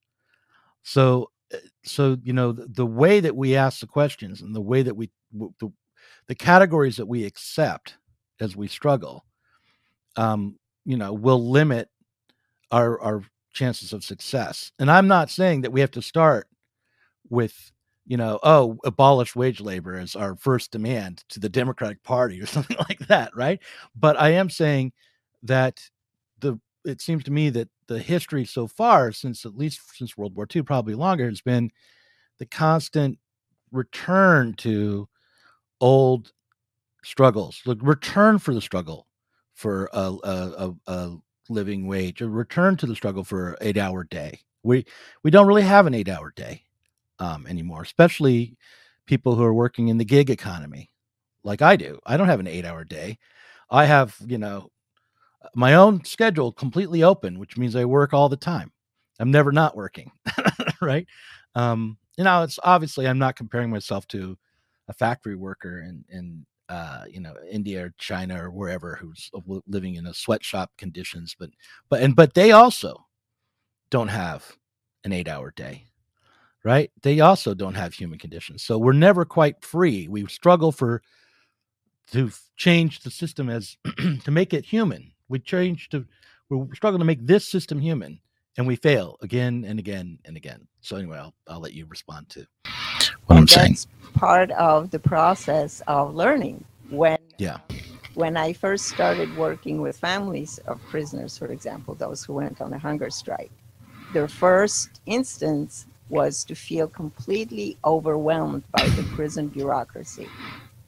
[0.85, 4.61] So, eh, so you know the, the way that we ask the questions and the
[4.61, 5.73] way that we the,
[6.29, 7.97] the categories that we accept
[8.41, 9.25] as we struggle,
[10.17, 11.89] um, you know, will limit
[12.71, 14.71] our our chances of success.
[14.79, 16.47] And I'm not saying that we have to start
[17.31, 17.73] with
[18.07, 22.47] you know, oh, abolish wage labor as our first demand to the Democratic Party or
[22.47, 23.61] something like that, right?
[23.97, 24.93] But I am saying
[25.43, 25.81] that
[26.85, 30.47] it seems to me that the history so far, since at least since World War
[30.55, 31.71] II, probably longer, has been
[32.39, 33.19] the constant
[33.71, 35.09] return to
[35.81, 36.33] old
[37.05, 39.07] struggles, the return for the struggle
[39.55, 41.17] for a, a, a, a
[41.49, 44.41] living wage, a return to the struggle for an eight hour day.
[44.63, 44.85] We
[45.23, 46.63] we don't really have an eight hour day
[47.19, 48.57] um, anymore, especially
[49.07, 50.91] people who are working in the gig economy
[51.45, 51.99] like I do.
[52.07, 53.19] I don't have an eight hour day.
[53.71, 54.71] I have, you know,
[55.55, 58.73] my own schedule completely open, which means I work all the time.
[59.19, 60.11] I'm never not working,
[60.81, 61.07] right?
[61.55, 64.37] Um, you know, it's obviously I'm not comparing myself to
[64.89, 69.31] a factory worker in in uh, you know India or China or wherever who's
[69.67, 71.51] living in a sweatshop conditions, but
[71.89, 73.07] but and but they also
[73.91, 74.57] don't have
[75.05, 75.85] an eight hour day
[76.65, 76.91] right?
[77.03, 78.63] They also don't have human conditions.
[78.63, 80.09] So we're never quite free.
[80.09, 81.03] We struggle for
[82.13, 83.77] to change the system as
[84.25, 85.13] to make it human.
[85.33, 86.05] We change to
[86.51, 88.21] we struggle to make this system human
[88.59, 90.69] and we fail again and again and again.
[90.83, 92.47] So anyway, I'll, I'll let you respond to
[93.25, 93.79] what I'm saying.
[94.13, 96.63] part of the process of learning.
[96.91, 97.61] When yeah,
[98.13, 102.75] when I first started working with families of prisoners, for example, those who went on
[102.75, 103.51] a hunger strike,
[104.13, 110.29] their first instance was to feel completely overwhelmed by the prison bureaucracy.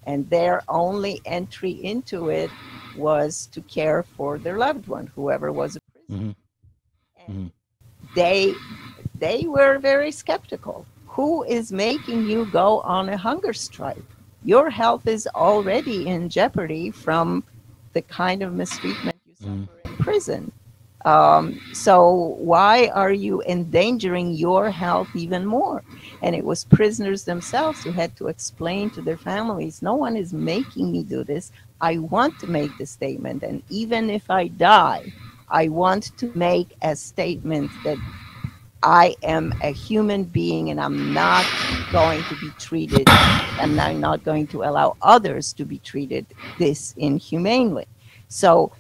[0.07, 2.51] And their only entry into it
[2.97, 6.35] was to care for their loved one, whoever was a prisoner.
[7.17, 7.33] Mm-hmm.
[7.33, 8.14] And mm-hmm.
[8.14, 8.55] they
[9.19, 10.87] they were very skeptical.
[11.07, 14.03] Who is making you go on a hunger strike?
[14.43, 17.45] Your health is already in jeopardy from
[17.95, 19.88] the kind of mistreatment you suffer mm-hmm.
[19.88, 20.53] in prison.
[21.05, 25.83] Um, so why are you endangering your health even more?
[26.24, 30.32] And it was prisoners themselves who had to explain to their families, no one is
[30.32, 31.52] making me do this.
[31.82, 33.42] I want to make the statement.
[33.42, 35.12] And even if I die,
[35.50, 37.98] I want to make a statement that
[38.82, 41.44] I am a human being and I'm not
[41.92, 43.06] going to be treated,
[43.60, 46.24] and I'm not going to allow others to be treated
[46.58, 47.87] this inhumanely.
[48.28, 48.72] So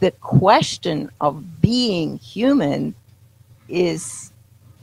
[0.00, 2.94] the question of being human
[3.66, 4.32] is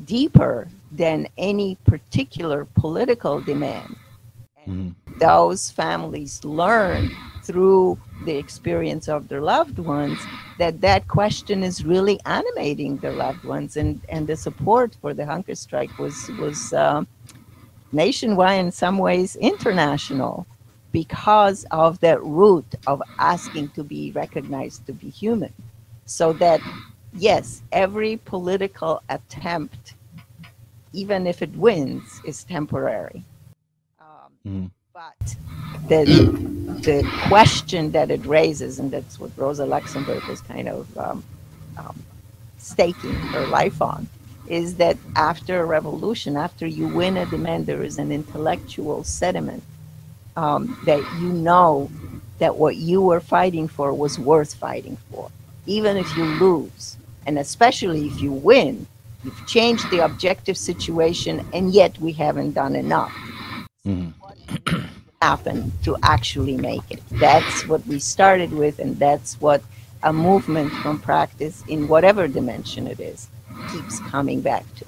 [0.06, 3.96] deeper than any particular political demand.
[4.68, 4.96] Mm.
[5.20, 7.12] Those families learn
[7.44, 10.20] through the experience of their loved ones
[10.58, 15.26] that that question is really animating their loved ones and, and the support for the
[15.26, 17.04] hunger strike was was uh,
[17.92, 20.46] nationwide in some ways international
[20.92, 25.54] because of that root of asking to be recognized to be human.
[26.06, 26.62] So that,
[27.14, 29.94] yes, every political attempt,
[30.94, 33.24] even if it wins, is temporary.
[34.00, 34.72] Um, mm.
[34.94, 35.36] But
[35.88, 36.06] the,
[36.82, 41.24] the question that it raises, and that's what Rosa Luxemburg was kind of um,
[41.78, 42.04] um,
[42.58, 44.08] staking her life on,
[44.48, 49.64] is that after a revolution, after you win a demand, there is an intellectual sediment
[50.38, 51.92] um, that you know
[52.40, 55.30] that what you were fighting for was worth fighting for,
[55.66, 56.98] even if you lose.
[57.26, 58.88] And especially if you win,
[59.28, 63.14] you've changed the objective situation, and yet we haven't done enough.
[63.86, 64.86] Mm-hmm.
[65.22, 67.02] happen to actually make it.
[67.12, 69.62] That's what we started with, and that's what
[70.04, 73.28] a movement from practice in whatever dimension it is
[73.72, 74.86] keeps coming back to.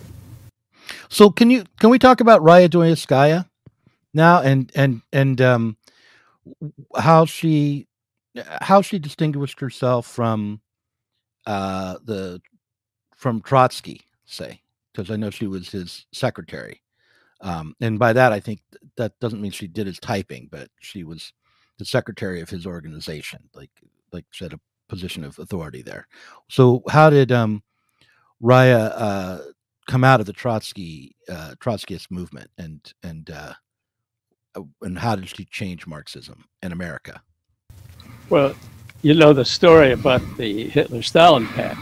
[1.09, 3.49] So can you can we talk about Raya Dunayevskaya?
[4.13, 5.77] now and and and um
[6.97, 7.87] how she
[8.61, 10.61] how she distinguished herself from
[11.45, 12.41] uh the
[13.15, 14.61] from Trotsky say
[14.91, 16.81] because I know she was his secretary
[17.41, 18.61] um and by that I think
[18.97, 21.33] that doesn't mean she did his typing but she was
[21.77, 23.71] the secretary of his organization like
[24.11, 26.07] like she had a position of authority there
[26.49, 27.63] so how did um
[28.41, 29.39] Raya uh
[29.87, 33.53] come out of the Trotsky uh Trotskyist movement and and uh
[34.55, 37.21] uh, and how did she change Marxism in America?
[38.29, 38.55] Well,
[39.01, 41.79] you know the story about the Hitler-Stalin pact.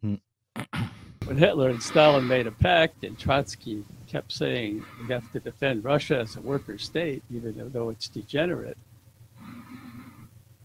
[0.00, 0.14] Hmm.
[1.24, 5.84] when Hitler and Stalin made a pact, and Trotsky kept saying we have to defend
[5.84, 8.76] Russia as a worker state, even though it's degenerate.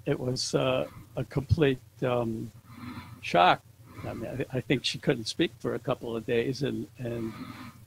[0.06, 2.52] It was uh, a complete um,
[3.22, 3.62] shock.
[4.08, 7.34] I mean, I, think she couldn't speak for a couple of days, and and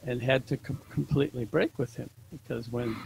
[0.04, 2.96] and had to com- completely break with him because when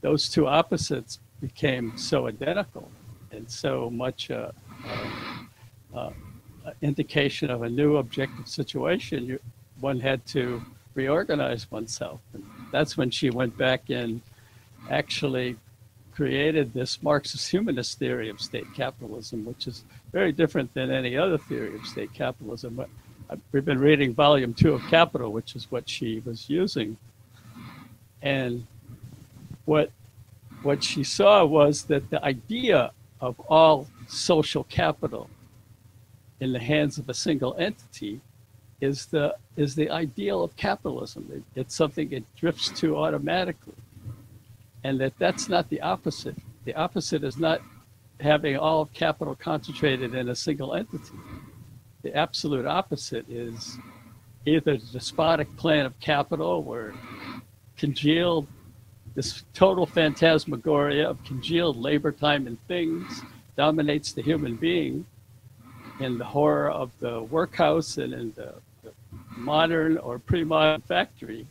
[0.00, 2.90] those two opposites became so identical
[3.30, 4.50] and so much uh,
[4.86, 6.10] uh, uh,
[6.82, 9.38] indication of a new objective situation, you,
[9.80, 10.62] one had to
[10.94, 12.20] reorganize oneself.
[12.32, 14.20] And that's when she went back and
[14.90, 15.56] actually
[16.14, 21.38] created this Marxist humanist theory of state capitalism, which is very different than any other
[21.38, 22.74] theory of state capitalism.
[22.74, 22.88] But
[23.28, 26.96] uh, we've been reading volume two of Capital, which is what she was using.
[28.22, 28.66] And
[29.64, 29.90] what
[30.62, 35.28] what she saw was that the idea of all social capital
[36.40, 38.20] in the hands of a single entity
[38.80, 41.28] is the is the ideal of capitalism.
[41.32, 43.74] It, it's something it drifts to automatically,
[44.82, 46.36] and that that's not the opposite.
[46.64, 47.60] The opposite is not
[48.20, 51.18] having all of capital concentrated in a single entity.
[52.02, 53.78] The absolute opposite is
[54.46, 56.94] either the despotic plan of capital, where
[57.76, 58.46] congealed
[59.14, 63.22] this total phantasmagoria of congealed labor time and things
[63.56, 65.06] dominates the human being
[66.00, 68.92] in the horror of the workhouse and in the, the
[69.36, 71.46] modern or pre-modern factory,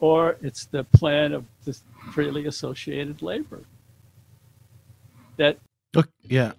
[0.00, 1.76] or it's the plan of the
[2.12, 3.60] freely associated labor.
[5.36, 5.58] That
[6.22, 6.52] yeah,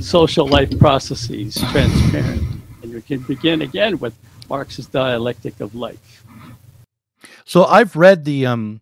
[0.00, 2.42] social life processes transparent,
[2.82, 4.16] and you can begin again with
[4.48, 6.24] Marx's dialectic of life.
[7.44, 8.80] So I've read the um,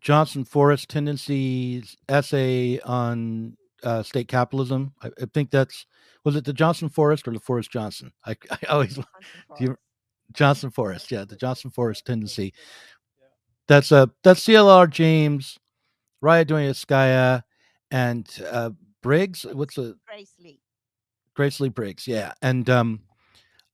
[0.00, 4.92] Johnson Forest Tendencies essay on uh, state capitalism.
[5.02, 5.86] I, I, think that's
[6.28, 8.12] was it the Johnson Forest or the Forest Johnson?
[8.26, 8.98] I, I always
[9.56, 9.76] Johnson.
[10.34, 12.52] Johnson Forest, yeah, the Johnson Forest tendency.
[13.66, 15.58] That's a that's CLR James,
[16.22, 17.44] Raya Dunayevskaya,
[17.90, 18.70] and uh,
[19.02, 19.46] Briggs.
[19.50, 20.60] What's the Grace Lee?
[21.34, 23.00] Grace Lee Briggs, yeah, and um,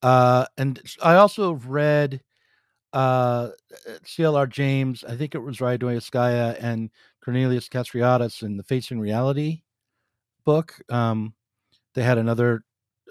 [0.01, 2.21] uh, and I also read
[2.93, 3.49] uh,
[4.05, 6.89] CLR James, I think it was Raya Dunayevskaya and
[7.25, 9.63] Cornelius Castoriadis in the Facing Reality
[10.45, 10.81] book.
[10.89, 11.35] Um,
[11.95, 12.65] they had another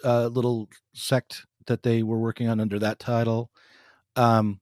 [0.03, 3.49] uh, little sect that they were working on under that title.
[4.15, 4.59] Um,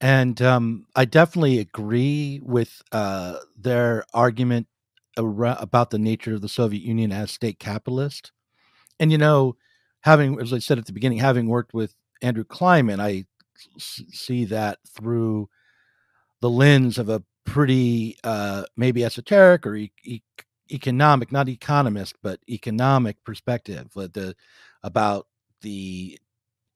[0.00, 4.66] and um, I definitely agree with uh, their argument
[5.16, 8.32] about the nature of the Soviet Union as state capitalist.
[8.98, 9.56] And, you know,
[10.00, 13.26] having, as I said at the beginning, having worked with Andrew Kliman, I
[13.78, 15.48] see that through
[16.40, 20.22] the lens of a pretty uh, maybe esoteric or e- e-
[20.72, 24.34] economic, not economist, but economic perspective the,
[24.82, 25.26] about
[25.60, 26.18] the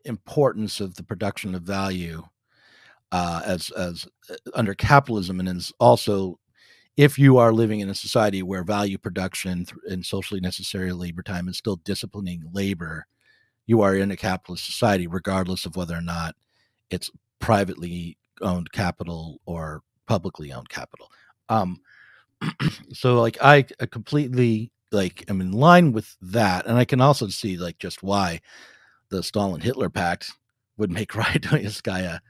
[0.05, 2.23] importance of the production of value
[3.13, 6.39] uh, as as uh, under capitalism, and is also
[6.97, 11.49] if you are living in a society where value production and socially necessary labor time
[11.49, 13.07] is still disciplining labor,
[13.67, 16.35] you are in a capitalist society, regardless of whether or not
[16.91, 21.09] it's privately owned capital or publicly owned capital.
[21.49, 21.81] Um,
[22.93, 27.29] so like I, I completely like am in line with that, and I can also
[27.29, 28.41] see like just why
[29.11, 30.33] the Stalin Hitler pact
[30.77, 32.21] would make Raya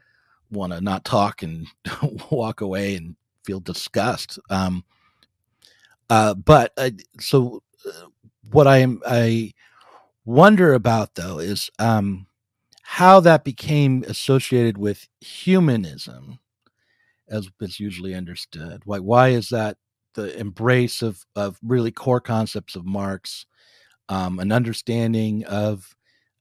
[0.51, 1.67] want to not talk and
[2.31, 4.39] walk away and feel disgust.
[4.51, 4.85] Um,
[6.11, 6.91] uh, but uh,
[7.21, 8.07] so uh,
[8.51, 9.53] what I am I
[10.25, 12.27] wonder about though is um,
[12.83, 16.39] how that became associated with humanism,
[17.29, 18.83] as is usually understood.
[18.85, 19.79] Why why is that
[20.17, 23.47] the embrace of of really core concepts of Marx,
[24.09, 25.95] um, an understanding of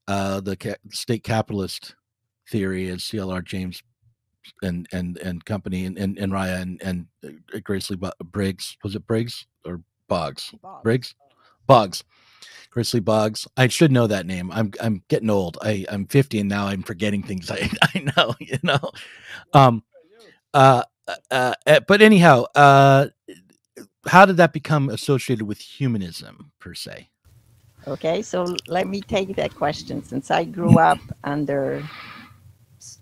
[0.07, 1.95] uh, the ca- state capitalist
[2.49, 3.83] theory, as CLR James
[4.63, 8.95] and and and company and and, and Raya and and uh, Grace Lee Briggs was
[8.95, 10.83] it Briggs or Boggs, Boggs.
[10.83, 11.15] Briggs
[11.67, 12.03] Boggs.
[12.69, 13.47] Grace Lee Boggs.
[13.55, 14.51] I should know that name.
[14.51, 15.57] I'm I'm getting old.
[15.61, 18.35] I I'm 50 and now I'm forgetting things I I know.
[18.39, 18.91] You know.
[19.53, 19.83] Um.
[20.53, 20.83] Uh.
[21.31, 21.53] Uh.
[21.65, 22.43] uh but anyhow.
[22.53, 23.07] Uh
[24.07, 27.09] how did that become associated with humanism per se?
[27.87, 30.03] Okay, so let me take that question.
[30.03, 31.83] Since I grew up under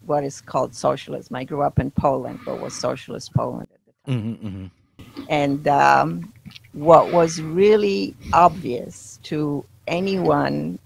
[0.05, 4.11] what is called socialism, I grew up in Poland, what was socialist Poland at the
[4.11, 4.21] time.
[4.21, 5.23] Mm-hmm, mm-hmm.
[5.29, 6.33] And um,
[6.73, 10.79] what was really obvious to anyone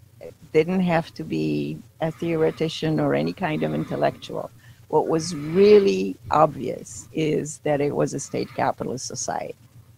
[0.53, 4.49] didn't have to be a theoretician or any kind of intellectual
[4.89, 9.55] what was really obvious is that it was a state capitalist society.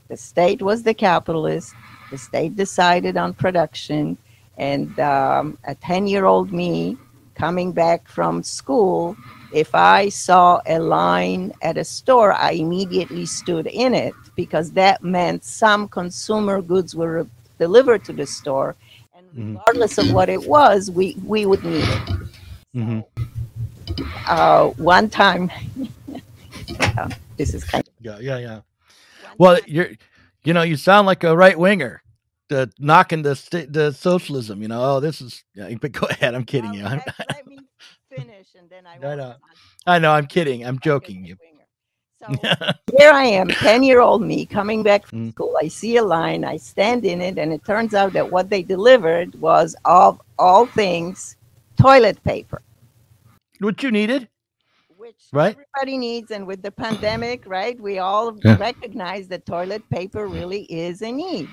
[0.09, 1.73] The state was the capitalist,
[2.11, 4.17] the state decided on production,
[4.57, 6.97] and um, a 10 year old me
[7.35, 9.15] coming back from school,
[9.53, 15.03] if I saw a line at a store, I immediately stood in it because that
[15.03, 17.25] meant some consumer goods were
[17.57, 18.75] delivered to the store.
[19.15, 19.57] And mm-hmm.
[19.57, 22.01] regardless of what it was, we, we would need it.
[22.75, 22.99] Mm-hmm.
[24.27, 25.49] uh, one time,
[27.37, 27.93] this is kind of.
[28.01, 28.59] Yeah, yeah, yeah.
[29.39, 29.89] Well, you're,
[30.43, 32.03] you know, you sound like a right winger
[32.49, 34.61] the knocking the the socialism.
[34.61, 35.43] You know, oh, this is.
[35.55, 36.35] Yeah, but go ahead.
[36.35, 36.83] I'm kidding you.
[36.83, 37.59] Let, let, me
[38.09, 38.97] finish, and then I.
[38.97, 39.35] No, no.
[39.87, 40.11] I know.
[40.11, 40.65] I'm kidding.
[40.65, 41.23] I'm joking.
[41.23, 41.37] You.
[42.21, 42.27] So
[42.97, 45.31] here I am, 10 year old me coming back from mm.
[45.31, 45.55] school.
[45.61, 48.61] I see a line, I stand in it, and it turns out that what they
[48.61, 51.37] delivered was, of all things,
[51.79, 52.61] toilet paper.
[53.59, 54.27] What you needed?
[55.09, 55.57] Which right?
[55.57, 56.29] everybody needs.
[56.29, 58.57] And with the pandemic, right, we all yeah.
[58.57, 61.49] recognize that toilet paper really is a need.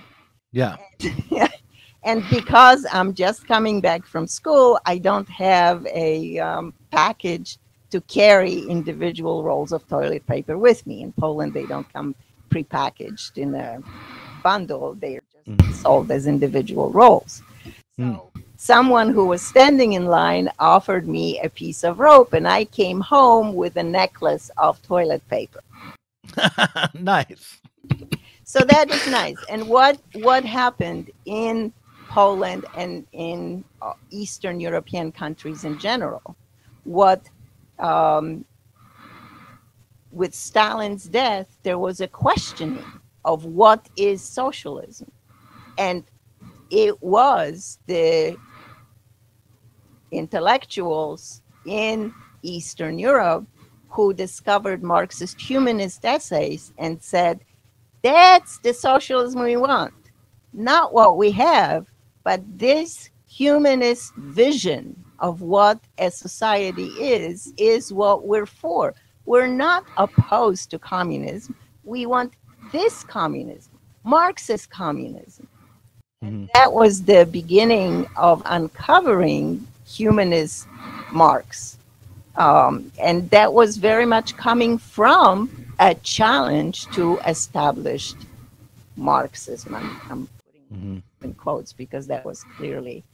[0.53, 0.77] Yeah.
[1.01, 1.49] And,
[2.05, 7.57] and because I'm just coming back from school, I don't have a um, package
[7.93, 11.03] to carry individual rolls of toilet paper with me.
[11.03, 12.15] In Poland, they don't come
[12.51, 13.81] prepackaged in a
[14.43, 15.75] bundle, they are just mm.
[15.83, 17.43] sold as individual rolls.
[17.97, 18.36] So, mm.
[18.57, 23.01] Someone who was standing in line offered me a piece of rope, and I came
[23.01, 25.61] home with a necklace of toilet paper.
[26.95, 27.61] nice.
[28.45, 29.37] So that is nice.
[29.49, 31.73] And what what happened in
[32.09, 36.37] Poland and in uh, Eastern European countries in general?
[36.85, 37.23] What
[37.79, 38.45] um,
[40.13, 42.85] with Stalin's death, there was a questioning
[43.25, 45.11] of what is socialism,
[45.77, 46.05] and
[46.71, 48.37] it was the
[50.11, 53.47] intellectuals in Eastern Europe
[53.89, 57.41] who discovered Marxist humanist essays and said
[58.03, 59.95] that's the socialism we want.
[60.53, 61.87] Not what we have,
[62.25, 68.95] but this humanist vision of what a society is, is what we're for.
[69.25, 71.57] We're not opposed to communism.
[71.85, 72.35] We want
[72.73, 75.49] this communism, Marxist communism.
[76.25, 76.47] Mm-hmm.
[76.55, 80.66] That was the beginning of uncovering humanist
[81.12, 81.78] Marx.
[82.37, 88.16] Um, and that was very much coming from a challenge to established
[88.97, 89.74] Marxism.
[89.74, 91.24] I'm, I'm putting mm-hmm.
[91.24, 93.05] in quotes because that was clearly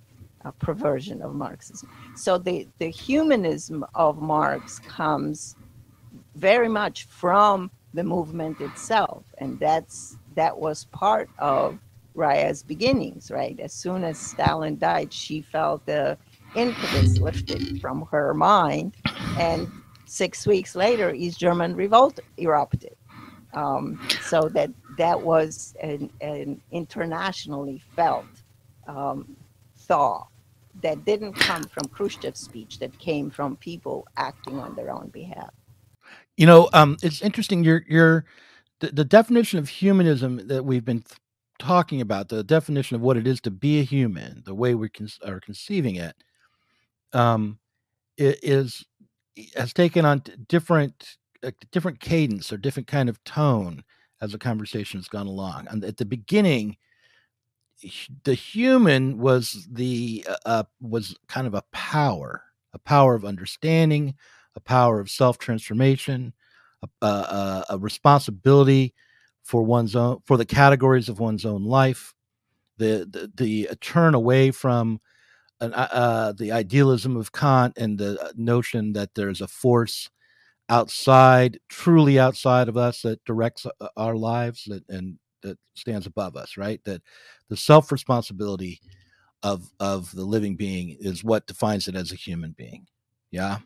[0.45, 1.89] a perversion of Marxism.
[2.17, 5.55] So the, the humanism of Marx comes
[6.35, 11.79] very much from the movement itself, and that's that was part of
[12.15, 13.59] Raya's beginnings, right?
[13.61, 16.17] As soon as Stalin died, she felt the
[16.55, 18.97] impetus lifted from her mind,
[19.39, 19.71] and
[20.07, 22.97] six weeks later, East German revolt erupted.
[23.55, 28.25] Um, so that that was an, an internationally felt
[28.87, 29.37] um,
[29.77, 30.27] thaw
[30.81, 35.51] that didn't come from Khrushchev's speech, that came from people acting on their own behalf.
[36.37, 37.63] You know, um, it's interesting.
[37.63, 38.25] Your your
[38.81, 41.19] the, the, definition of humanism that we've been th-
[41.59, 44.89] talking about, the definition of what it is to be a human, the way we
[44.89, 46.17] con- are conceiving it,
[47.13, 47.59] um,
[48.17, 48.85] is
[49.57, 53.83] has taken on different a different cadence or different kind of tone
[54.21, 55.67] as the conversation has gone along.
[55.69, 56.77] And at the beginning,
[58.25, 62.43] the human was the uh, uh, was kind of a power,
[62.73, 64.15] a power of understanding,
[64.55, 66.33] a power of self transformation,
[67.03, 68.95] a, a, a, responsibility
[69.43, 72.15] for one's own for the categories of one's own life,
[72.77, 75.01] the the, the turn away from
[75.63, 80.11] uh, uh, the idealism of Kant and the uh, notion that there's a force
[80.69, 86.37] outside, truly outside of us, that directs uh, our lives that, and that stands above
[86.37, 86.57] us.
[86.57, 86.83] Right?
[86.85, 87.03] That
[87.49, 88.81] the self responsibility
[89.43, 92.87] of of the living being is what defines it as a human being.
[93.31, 93.59] Yeah.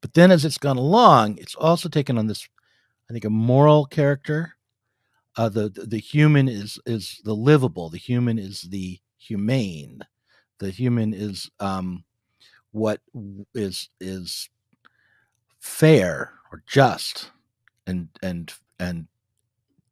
[0.00, 2.48] But then, as it's gone along, it's also taken on this,
[3.08, 4.54] I think, a moral character.
[5.36, 7.90] Uh, the the human is is the livable.
[7.90, 10.02] The human is the humane
[10.58, 12.04] the human is um,
[12.72, 13.00] what
[13.54, 14.48] is is
[15.60, 17.30] fair or just
[17.86, 19.06] and and and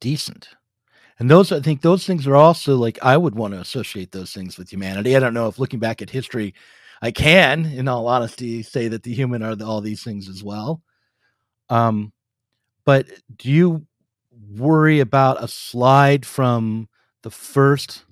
[0.01, 0.49] decent.
[1.19, 4.33] And those i think those things are also like i would want to associate those
[4.33, 5.17] things with humanity.
[5.17, 6.55] I don't know if looking back at history
[7.01, 10.43] i can in all honesty say that the human are the, all these things as
[10.43, 10.83] well.
[11.69, 12.13] Um
[12.85, 13.07] but
[13.37, 13.87] do you
[14.57, 16.89] worry about a slide from
[17.23, 18.05] the first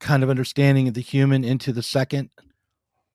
[0.00, 2.30] kind of understanding of the human into the second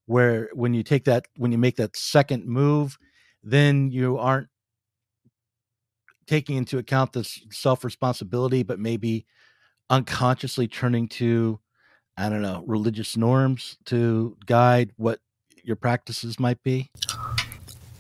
[0.06, 2.98] where when you take that when you make that second move
[3.44, 4.48] then you aren't
[6.30, 9.26] taking into account this self responsibility, but maybe
[9.90, 11.60] unconsciously turning to,
[12.18, 15.20] I don't know, religious norms to guide what
[15.64, 16.92] your practices might be?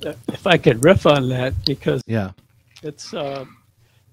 [0.05, 2.31] Uh, if I could riff on that, because yeah,
[2.83, 3.45] it's uh,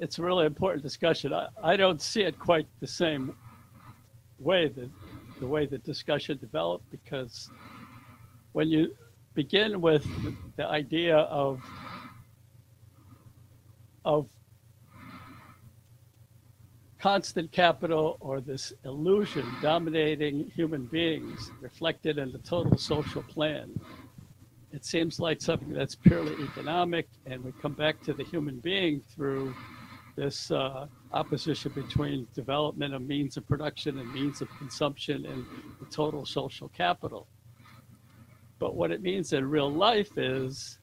[0.01, 1.35] it's a really important discussion.
[1.35, 3.37] I, I don't see it quite the same
[4.39, 4.91] way that
[5.41, 7.51] the way the discussion developed because
[8.53, 8.93] when you
[9.34, 10.07] begin with
[10.57, 11.61] the idea of
[14.05, 14.28] of
[16.99, 23.70] constant capital or this illusion dominating human beings reflected in the total social plan.
[24.72, 29.03] It seems like something that's purely economic, and we come back to the human being
[29.14, 29.55] through
[30.17, 35.45] this uh, opposition between development of means of production and means of consumption and
[35.79, 37.29] the total social capital.
[38.59, 40.79] But what it means in real life is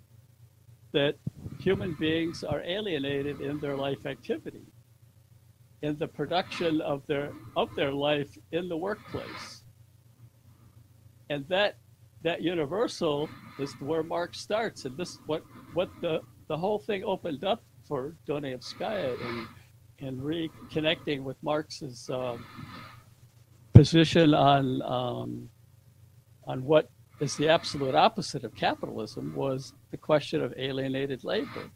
[0.91, 1.15] that
[1.59, 4.61] human beings are alienated in their life activity,
[5.81, 9.63] in the production of their of their life in the workplace.
[11.29, 11.77] And that
[12.21, 13.27] that universal
[13.57, 18.15] is where Marx starts, and this what what the the whole thing opened up for
[18.27, 19.47] Dunayevskaya in
[19.99, 22.43] in reconnecting with Marx's um,
[23.73, 25.49] position on um,
[26.45, 31.69] on what is the absolute opposite of capitalism was the question of alienated labor.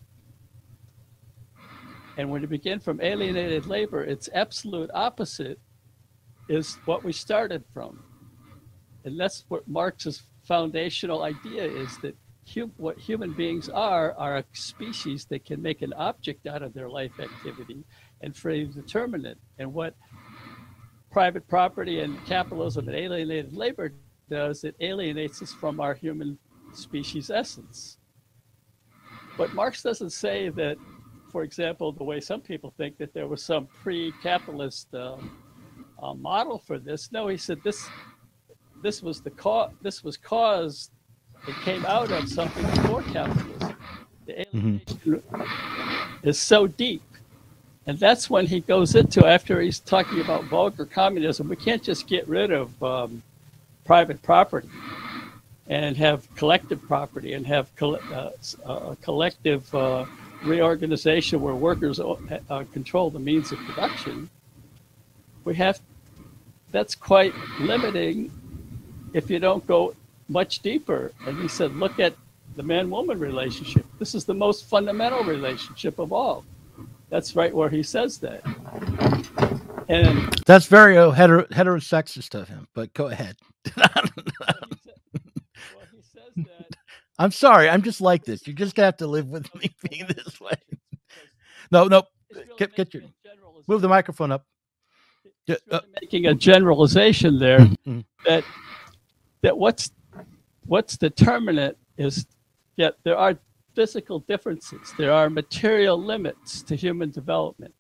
[2.18, 5.60] And when you begin from alienated labor, its absolute opposite
[6.50, 8.04] is what we started from.
[9.06, 12.16] And that's what Marx's foundational idea is that
[12.54, 16.74] hum, what human beings are are a species that can make an object out of
[16.74, 17.84] their life activity
[18.22, 19.38] and freely determine it.
[19.60, 19.96] And what
[21.12, 23.94] private property and capitalism and alienated labor
[24.30, 26.38] does, it alienates us from our human
[26.74, 27.98] species essence.
[29.38, 30.78] But Marx doesn't say that,
[31.32, 35.18] for example, the way some people think that there was some pre-capitalist uh,
[36.02, 37.12] uh, model for this.
[37.12, 37.88] No, he said this
[38.84, 39.72] this was the cause.
[39.82, 40.92] This was caused.
[41.48, 43.76] It came out of something before capitalism.
[44.26, 44.58] The mm-hmm.
[44.58, 46.28] alienation mm-hmm.
[46.28, 47.04] is so deep,
[47.86, 51.48] and that's when he goes into after he's talking about vulgar communism.
[51.48, 53.24] We can't just get rid of um,
[53.86, 54.70] private property
[55.70, 58.32] and have collective property and have coll- uh,
[58.66, 60.06] uh, collective uh,
[60.44, 62.16] reorganization where workers uh,
[62.50, 64.30] uh, control the means of production,
[65.44, 65.80] we have
[66.72, 68.32] that's quite limiting
[69.14, 69.96] if you don't go
[70.30, 71.12] much deeper.
[71.26, 72.16] And he said, look at
[72.56, 73.86] the man woman relationship.
[74.00, 76.44] This is the most fundamental relationship of all.
[77.10, 78.42] That's right where he says that.
[79.88, 83.38] And that's very uh, hetero, heterosexist of him, but go ahead.
[87.20, 87.70] I'm sorry.
[87.70, 88.46] I'm just like this.
[88.46, 90.54] You just have to live with me being this way.
[91.72, 92.04] No, no.
[92.58, 93.04] Get, get your
[93.68, 94.46] move the microphone up.
[95.48, 98.02] Really uh, making a generalization there mm-hmm.
[98.26, 98.44] that
[99.42, 99.92] that what's
[100.68, 102.28] what's determinant is
[102.78, 103.38] that there are
[103.76, 104.94] physical differences.
[104.98, 107.74] There are material limits to human development,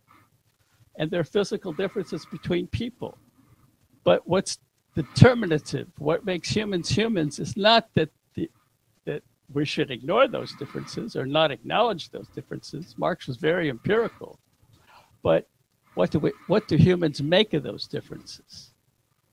[0.97, 3.17] and there are physical differences between people.
[4.03, 4.57] But what's
[4.95, 8.49] determinative, what makes humans humans, is not that the
[9.05, 9.23] that
[9.53, 12.95] we should ignore those differences or not acknowledge those differences.
[12.97, 14.39] Marx was very empirical,
[15.23, 15.47] but
[15.95, 18.73] what do we, what do humans make of those differences?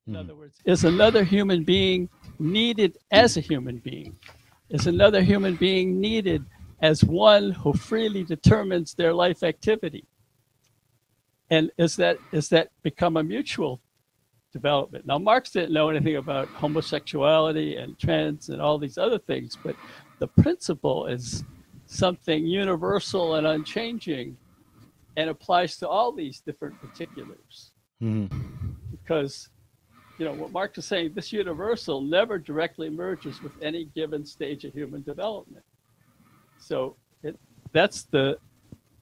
[0.06, 0.20] In hmm.
[0.20, 4.16] other words, is another human being needed as a human being?
[4.70, 6.44] Is another human being needed
[6.82, 10.06] as one who freely determines their life activity?
[11.50, 13.80] And is that is that become a mutual
[14.52, 15.06] development?
[15.06, 19.76] Now, Marx didn't know anything about homosexuality and trans and all these other things, but
[20.18, 21.44] the principle is
[21.86, 24.36] something universal and unchanging
[25.16, 27.72] and applies to all these different particulars.
[28.02, 28.70] Mm-hmm.
[28.90, 29.50] Because
[30.18, 34.64] you know, what Marx is saying, this universal never directly merges with any given stage
[34.64, 35.64] of human development.
[36.58, 37.38] So it,
[37.72, 38.38] that's the,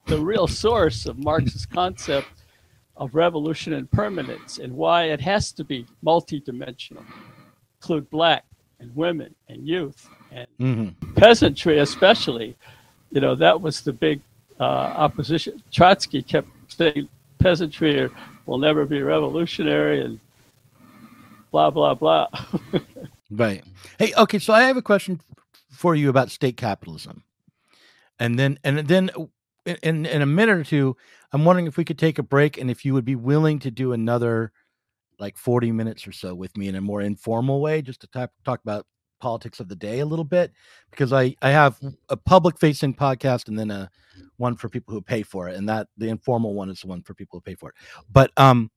[0.07, 2.29] the real source of Marx's concept
[2.97, 7.05] of revolution and permanence and why it has to be multidimensional,
[7.81, 8.45] include black
[8.81, 11.15] and women and youth and mm-hmm.
[11.15, 12.57] peasantry especially.
[13.11, 14.21] You know, that was the big
[14.59, 15.63] uh, opposition.
[15.71, 17.09] Trotsky kept saying
[17.39, 18.09] peasantry
[18.47, 20.19] will never be revolutionary and
[21.53, 22.27] blah blah blah.
[23.31, 23.63] right.
[23.99, 24.41] Hey, okay.
[24.41, 25.21] So I have a question
[25.71, 27.23] for you about state capitalism,
[28.19, 29.11] and then and then
[29.65, 30.97] in in a minute or two,
[31.33, 33.71] I'm wondering if we could take a break and if you would be willing to
[33.71, 34.53] do another
[35.21, 38.31] like 40 minutes or so with me in a more informal way, just to talk
[38.45, 38.87] talk about
[39.21, 40.51] politics of the day a little bit
[40.91, 41.79] because I I have
[42.09, 43.89] a public facing podcast and then a
[44.37, 47.03] one for people who pay for it, and that the informal one is the one
[47.03, 47.77] for people who pay for it.
[48.11, 48.71] But um,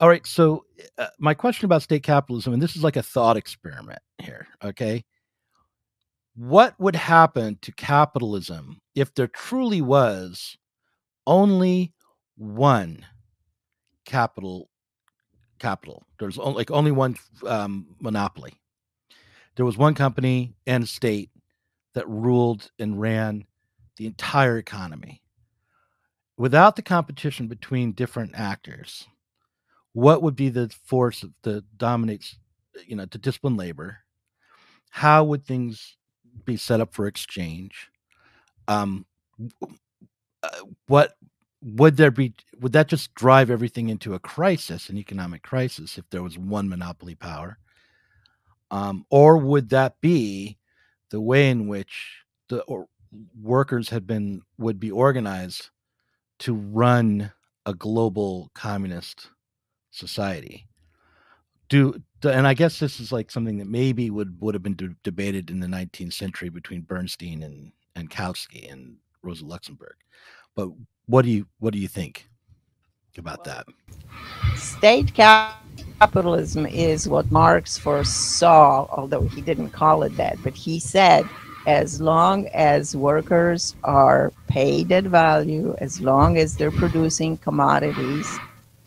[0.00, 0.26] all right.
[0.26, 0.64] So
[0.98, 4.46] uh, my question about state capitalism, and this is like a thought experiment here.
[4.62, 5.04] Okay,
[6.36, 10.56] what would happen to capitalism if there truly was
[11.26, 11.94] only
[12.36, 13.04] one
[14.04, 14.68] capital
[15.58, 17.16] capital there's only, like only one
[17.46, 18.52] um, monopoly
[19.56, 21.30] there was one company and state
[21.94, 23.42] that ruled and ran
[23.96, 25.22] the entire economy
[26.36, 29.08] without the competition between different actors
[29.96, 32.36] what would be the force that dominates
[32.86, 34.00] you know to discipline labor?
[34.90, 35.96] How would things
[36.44, 37.88] be set up for exchange?
[38.68, 39.06] Um
[40.42, 40.48] uh,
[40.86, 41.16] what
[41.62, 46.04] would there be would that just drive everything into a crisis an economic crisis if
[46.10, 47.56] there was one monopoly power?
[48.70, 50.58] Um, or would that be
[51.10, 52.62] the way in which the
[53.40, 55.70] workers had been would be organized
[56.40, 57.32] to run
[57.64, 59.30] a global communist
[59.96, 60.66] society
[61.68, 64.94] do and i guess this is like something that maybe would would have been de-
[65.02, 69.96] debated in the 19th century between bernstein and and kautsky and rosa luxemburg
[70.54, 70.70] but
[71.06, 72.28] what do you what do you think
[73.18, 73.66] about that?
[74.56, 81.26] State capitalism is what Marx foresaw, although he didn't call it that, but he said
[81.66, 88.38] as long as workers are paid at value, as long as they're producing commodities,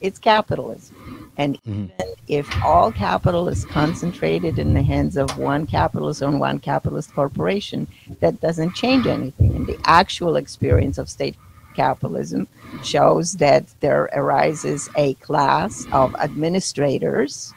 [0.02, 1.32] it's capitalism.
[1.38, 1.86] And mm-hmm.
[1.86, 7.14] even if all capital is concentrated in the hands of one capitalist or one capitalist
[7.14, 7.88] corporation,
[8.20, 9.56] that doesn't change anything.
[9.56, 11.36] And the actual experience of state
[11.76, 12.48] capitalism
[12.84, 17.54] shows that there arises a class of administrators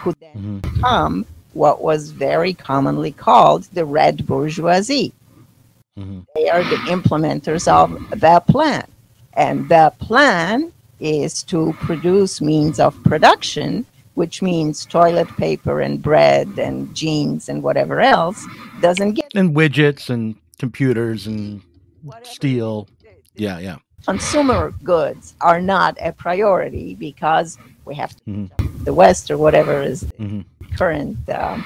[0.00, 0.58] who then mm-hmm.
[0.58, 5.12] become what was very commonly called the red bourgeoisie.
[5.98, 6.20] Mm-hmm.
[6.34, 8.86] They are the implementers of the plan.
[9.32, 16.58] And the plan is to produce means of production, which means toilet paper and bread
[16.58, 18.46] and jeans and whatever else,
[18.80, 19.30] doesn't get.
[19.34, 21.62] And widgets and computers and
[22.22, 22.88] steel.
[23.34, 23.76] Yeah, yeah.
[24.04, 28.84] Consumer goods are not a priority because we have to mm-hmm.
[28.84, 30.42] the West or whatever is mm-hmm.
[30.76, 31.64] current um,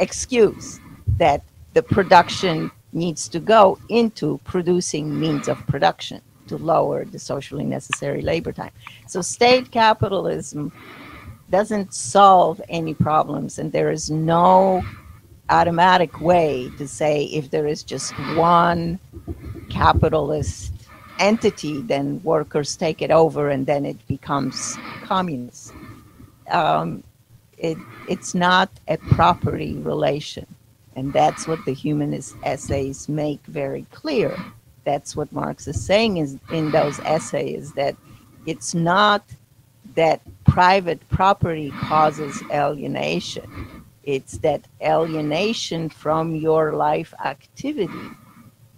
[0.00, 0.80] excuse
[1.18, 1.42] that
[1.74, 8.22] the production needs to go into producing means of production to lower the socially necessary
[8.22, 8.72] labor time.
[9.06, 10.72] So state capitalism
[11.50, 14.82] doesn't solve any problems, and there is no
[15.48, 18.98] automatic way to say if there is just one
[19.68, 20.72] capitalist
[21.18, 25.72] entity, then workers take it over and then it becomes communist.
[26.50, 27.02] Um,
[27.58, 27.78] it,
[28.08, 30.46] it's not a property relation.
[30.94, 34.36] And that's what the humanist essays make very clear.
[34.86, 37.96] That's what Marx is saying is in those essays that
[38.46, 39.24] it's not
[39.96, 43.84] that private property causes alienation.
[44.04, 48.06] It's that alienation from your life activity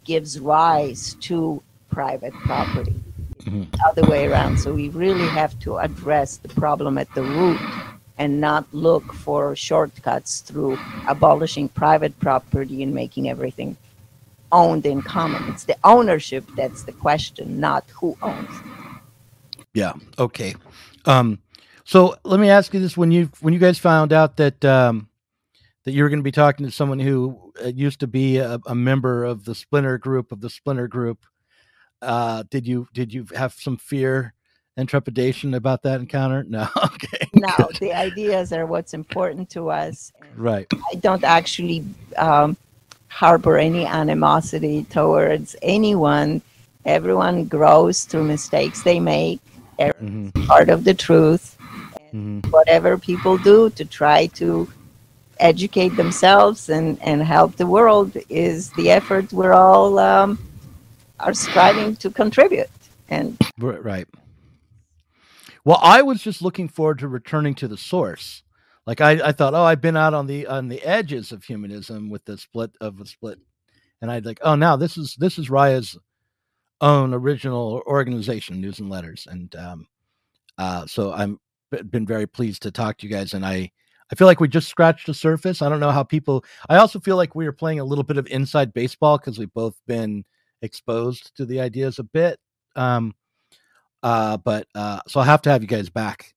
[0.04, 2.96] gives rise to private property.
[3.42, 3.64] Mm-hmm.
[3.86, 4.58] Other way around.
[4.58, 7.60] So we really have to address the problem at the root
[8.16, 13.76] and not look for shortcuts through abolishing private property and making everything
[14.52, 15.42] owned in common.
[15.48, 18.50] It's the ownership that's the question, not who owns.
[19.74, 19.92] Yeah.
[20.18, 20.54] Okay.
[21.04, 21.38] Um,
[21.84, 25.08] so let me ask you this: when you when you guys found out that um,
[25.84, 28.60] that you were going to be talking to someone who uh, used to be a,
[28.66, 31.24] a member of the Splinter Group of the Splinter Group,
[32.02, 34.34] uh, did you did you have some fear
[34.76, 36.44] and trepidation about that encounter?
[36.48, 36.68] No.
[36.76, 37.28] okay.
[37.34, 37.76] No, good.
[37.80, 40.12] the ideas are what's important to us.
[40.36, 40.66] Right.
[40.92, 41.84] I don't actually
[42.16, 42.56] um,
[43.18, 46.40] harbor any animosity towards anyone.
[46.84, 49.40] Everyone grows through mistakes they make.
[49.80, 50.46] Mm-hmm.
[50.46, 51.56] Part of the truth.
[52.14, 52.48] Mm-hmm.
[52.50, 54.70] Whatever people do to try to
[55.40, 60.38] educate themselves and, and help the world is the effort we're all um,
[61.18, 62.70] are striving to contribute.
[63.08, 64.06] And right.
[65.64, 68.44] Well, I was just looking forward to returning to the source.
[68.88, 72.08] Like I, I thought, oh, I've been out on the on the edges of humanism
[72.08, 73.38] with the split of a split,
[74.00, 75.94] and I'd like, oh, now this is this is Raya's
[76.80, 79.86] own original organization, News and Letters, and um,
[80.56, 81.38] uh, so I'm
[81.90, 83.70] been very pleased to talk to you guys, and I
[84.10, 85.60] I feel like we just scratched the surface.
[85.60, 86.42] I don't know how people.
[86.70, 89.52] I also feel like we are playing a little bit of inside baseball because we've
[89.52, 90.24] both been
[90.62, 92.40] exposed to the ideas a bit.
[92.74, 93.14] Um,
[94.02, 96.34] uh, but uh, so I'll have to have you guys back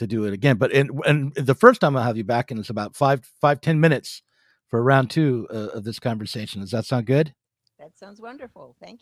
[0.00, 0.56] to do it again.
[0.56, 3.60] But in, and the first time I'll have you back, and it's about five, five,
[3.60, 4.22] ten minutes
[4.68, 6.60] for round two uh, of this conversation.
[6.60, 7.32] Does that sound good?
[7.78, 8.76] That sounds wonderful.
[8.82, 8.98] Thank.